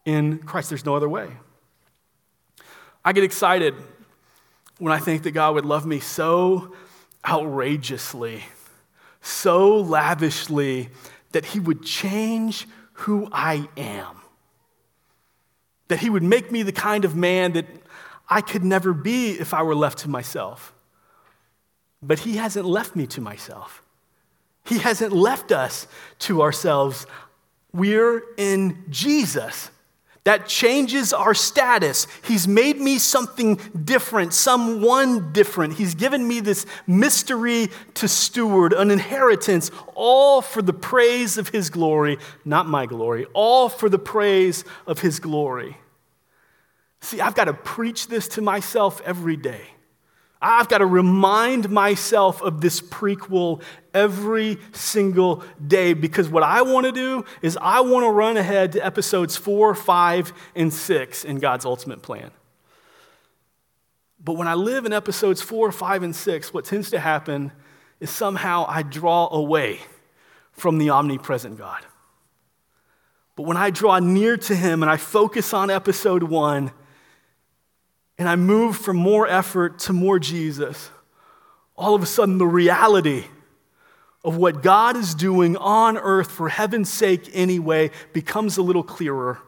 In 0.06 0.40
Christ, 0.40 0.70
there's 0.70 0.88
no 0.88 0.96
other 0.96 1.08
way. 1.08 1.30
I 3.06 3.14
get 3.14 3.24
excited 3.24 3.76
when 4.80 4.92
I 4.92 4.98
think 4.98 5.22
that 5.22 5.32
God 5.32 5.54
would 5.54 5.66
love 5.66 5.86
me 5.86 6.00
so 6.00 6.74
outrageously, 7.24 8.44
so 9.22 9.78
lavishly, 9.78 10.90
that 11.32 11.46
He 11.46 11.60
would 11.60 11.84
change 11.84 12.68
who 12.94 13.30
I 13.32 13.70
am. 13.78 14.17
That 15.88 16.00
He 16.00 16.10
would 16.10 16.24
make 16.24 16.52
me 16.52 16.64
the 16.64 16.72
kind 16.72 17.06
of 17.06 17.16
man 17.16 17.54
that 17.54 17.66
I 18.30 18.42
could 18.42 18.64
never 18.64 18.94
be 18.94 19.32
if 19.32 19.54
I 19.54 19.64
were 19.64 19.76
left 19.76 20.00
to 20.00 20.10
myself. 20.10 20.74
But 22.02 22.20
He 22.20 22.38
hasn't 22.38 22.66
left 22.66 22.96
me 22.96 23.08
to 23.08 23.22
myself. 23.22 23.82
He 24.66 24.80
hasn't 24.80 25.14
left 25.14 25.52
us 25.52 25.88
to 26.20 26.42
ourselves. 26.42 27.08
We're 27.72 28.22
in 28.38 28.86
Jesus. 28.90 29.70
That 30.28 30.46
changes 30.46 31.14
our 31.14 31.34
status. 31.34 32.06
He's 32.22 32.50
made 32.50 32.82
me 32.82 33.00
something 33.00 33.62
different, 33.86 34.34
someone 34.34 35.32
different. 35.32 35.76
He's 35.76 35.96
given 35.96 36.28
me 36.28 36.42
this 36.42 36.66
mystery 36.86 37.70
to 37.94 38.10
steward, 38.10 38.74
an 38.74 38.92
inheritance, 38.92 39.72
all 39.96 40.42
for 40.42 40.62
the 40.62 40.74
praise 40.74 41.38
of 41.38 41.48
His 41.48 41.70
glory, 41.70 42.18
not 42.44 42.68
my 42.68 42.86
glory, 42.86 43.26
all 43.34 43.70
for 43.70 43.88
the 43.88 44.00
praise 44.00 44.66
of 44.86 45.00
His 45.00 45.22
glory. 45.22 45.78
See, 47.00 47.22
I've 47.22 47.34
got 47.34 47.46
to 47.46 47.54
preach 47.54 48.10
this 48.10 48.28
to 48.28 48.42
myself 48.42 49.00
every 49.06 49.38
day. 49.38 49.62
I've 50.42 50.70
got 50.70 50.80
to 50.80 50.86
remind 50.86 51.70
myself 51.70 52.42
of 52.42 52.62
this 52.62 52.80
prequel 52.80 53.62
every 53.94 54.60
single 54.72 55.44
day 55.66 55.94
because 55.94 56.30
what 56.30 56.44
I 56.44 56.62
want 56.62 56.86
to 56.86 56.92
do 56.92 57.26
is 57.42 57.58
I 57.60 57.82
want 57.82 58.06
to 58.06 58.12
run 58.12 58.38
ahead 58.38 58.74
to 58.74 58.86
episodes 58.86 59.36
four, 59.36 59.74
five, 59.74 60.32
and 60.56 60.72
six 60.72 61.26
in 61.26 61.40
God's 61.40 61.66
ultimate 61.66 62.04
plan. 62.04 62.30
But 64.24 64.34
when 64.34 64.48
I 64.48 64.54
live 64.54 64.86
in 64.86 64.94
episodes 64.94 65.42
four, 65.42 65.72
five, 65.72 66.04
and 66.04 66.16
six, 66.16 66.54
what 66.54 66.66
tends 66.66 66.92
to 66.92 67.00
happen 67.00 67.52
is 68.00 68.10
somehow 68.10 68.66
I 68.68 68.84
draw 68.84 69.30
away 69.32 69.80
from 70.52 70.78
the 70.78 70.90
omnipresent 70.90 71.58
God. 71.58 71.84
But 73.36 73.44
when 73.44 73.58
I 73.58 73.70
draw 73.70 74.00
near 74.00 74.38
to 74.38 74.56
Him 74.56 74.84
and 74.84 74.92
I 74.92 74.98
focus 74.98 75.54
on 75.54 75.70
episode 75.70 76.24
one, 76.24 76.72
and 78.18 78.28
I 78.28 78.36
move 78.36 78.78
from 78.78 78.98
more 78.98 79.28
effort 79.28 79.80
to 79.80 79.94
more 79.94 80.20
Jesus, 80.20 80.90
all 81.76 81.94
of 81.94 82.02
a 82.02 82.08
sudden 82.08 82.38
the 82.38 82.48
reality 82.48 83.26
of 84.24 84.36
what 84.36 84.62
God 84.62 84.98
is 84.98 85.14
doing 85.16 85.56
on 85.58 85.98
earth 85.98 86.32
for 86.32 86.50
heaven's 86.50 86.92
sake 86.92 87.30
anyway 87.34 87.92
becomes 88.14 88.58
a 88.58 88.62
little 88.62 88.84
clearer. 88.84 89.40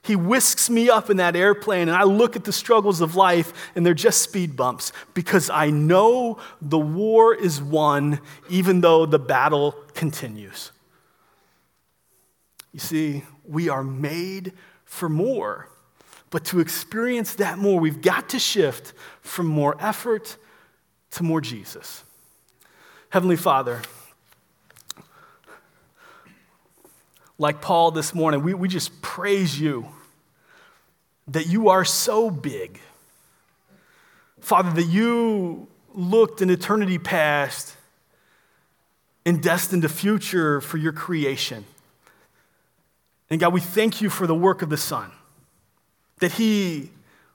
He 0.00 0.16
whisks 0.16 0.68
me 0.68 0.90
up 0.90 1.08
in 1.08 1.16
that 1.16 1.34
airplane, 1.34 1.88
and 1.88 1.96
I 1.96 2.04
look 2.04 2.36
at 2.36 2.44
the 2.44 2.52
struggles 2.52 3.00
of 3.00 3.16
life, 3.16 3.52
and 3.74 3.84
they're 3.84 3.94
just 3.94 4.20
speed 4.20 4.54
bumps 4.54 4.92
because 5.14 5.48
I 5.48 5.70
know 5.70 6.38
the 6.60 6.78
war 6.78 7.34
is 7.34 7.60
won, 7.62 8.20
even 8.50 8.82
though 8.82 9.06
the 9.06 9.18
battle 9.18 9.72
continues. 9.94 10.72
You 12.72 12.80
see, 12.80 13.24
we 13.46 13.68
are 13.68 13.82
made 13.82 14.52
for 14.84 15.08
more. 15.08 15.68
But 16.34 16.46
to 16.46 16.58
experience 16.58 17.34
that 17.34 17.58
more, 17.58 17.78
we've 17.78 18.02
got 18.02 18.30
to 18.30 18.40
shift 18.40 18.92
from 19.20 19.46
more 19.46 19.76
effort 19.78 20.36
to 21.12 21.22
more 21.22 21.40
Jesus. 21.40 22.02
Heavenly 23.10 23.36
Father, 23.36 23.80
like 27.38 27.60
Paul 27.60 27.92
this 27.92 28.12
morning, 28.12 28.42
we, 28.42 28.52
we 28.52 28.66
just 28.66 29.00
praise 29.00 29.60
you 29.60 29.86
that 31.28 31.46
you 31.46 31.68
are 31.68 31.84
so 31.84 32.32
big. 32.32 32.80
Father, 34.40 34.72
that 34.72 34.90
you 34.90 35.68
looked 35.94 36.42
in 36.42 36.50
eternity 36.50 36.98
past 36.98 37.76
and 39.24 39.40
destined 39.40 39.84
a 39.84 39.88
future 39.88 40.60
for 40.60 40.78
your 40.78 40.92
creation. 40.92 41.64
And 43.30 43.38
God, 43.38 43.52
we 43.52 43.60
thank 43.60 44.00
you 44.00 44.10
for 44.10 44.26
the 44.26 44.34
work 44.34 44.62
of 44.62 44.68
the 44.68 44.76
Son 44.76 45.12
that 46.18 46.32
he 46.32 46.90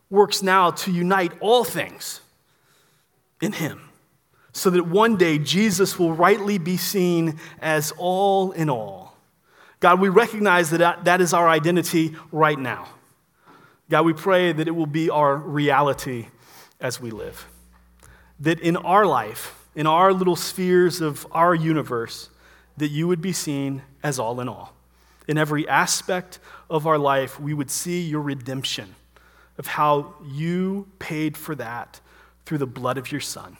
works 0.09 0.41
now 0.41 0.71
to 0.71 0.91
unite 0.91 1.31
all 1.39 1.63
things 1.63 2.21
in 3.41 3.51
him, 3.51 3.89
so 4.51 4.69
that 4.69 4.87
one 4.87 5.15
day 5.15 5.37
Jesus 5.37 5.99
will 5.99 6.13
rightly 6.13 6.57
be 6.57 6.77
seen 6.77 7.39
as 7.61 7.93
all 7.97 8.51
in 8.51 8.69
all. 8.69 9.15
God, 9.79 10.01
we 10.01 10.09
recognize 10.09 10.71
that 10.71 11.05
that 11.05 11.21
is 11.21 11.33
our 11.33 11.47
identity 11.47 12.15
right 12.31 12.59
now. 12.59 12.89
God, 13.89 14.05
we 14.05 14.13
pray 14.13 14.51
that 14.51 14.67
it 14.67 14.71
will 14.71 14.85
be 14.85 15.09
our 15.09 15.37
reality 15.37 16.27
as 16.81 16.99
we 16.99 17.11
live. 17.11 17.47
That 18.39 18.59
in 18.59 18.75
our 18.77 19.05
life, 19.05 19.67
in 19.75 19.87
our 19.87 20.11
little 20.11 20.35
spheres 20.35 21.01
of 21.01 21.25
our 21.31 21.55
universe, 21.55 22.29
that 22.77 22.89
you 22.89 23.07
would 23.07 23.21
be 23.21 23.33
seen 23.33 23.81
as 24.03 24.19
all 24.19 24.39
in 24.39 24.49
all 24.49 24.73
in 25.29 25.37
every 25.37 25.69
aspect 25.69 26.39
of 26.71 26.87
our 26.87 26.97
life, 26.97 27.39
we 27.39 27.53
would 27.53 27.69
see 27.69 28.01
your 28.01 28.19
redemption 28.19 28.95
of 29.59 29.67
how 29.67 30.15
you 30.25 30.87
paid 30.97 31.37
for 31.37 31.53
that 31.53 32.01
through 32.47 32.57
the 32.57 32.65
blood 32.65 32.97
of 32.97 33.11
your 33.11 33.21
Son. 33.21 33.55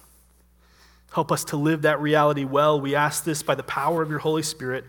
Help 1.14 1.32
us 1.32 1.44
to 1.44 1.58
live 1.58 1.84
that 1.84 2.02
reality 2.02 2.44
well. 2.44 2.82
We 2.82 2.96
ask 2.96 3.24
this 3.24 3.44
by 3.44 3.54
the 3.54 3.62
power 3.62 4.02
of 4.02 4.10
your 4.10 4.18
Holy 4.18 4.42
Spirit 4.42 4.84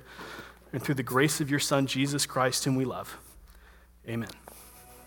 and 0.73 0.83
through 0.83 0.95
the 0.95 1.03
grace 1.03 1.43
of 1.43 1.51
your 1.51 1.61
Son, 1.61 1.87
Jesus 1.87 2.25
Christ, 2.25 2.65
whom 2.65 2.77
we 2.77 2.87
love. 2.87 3.19
Amen. 4.09 4.40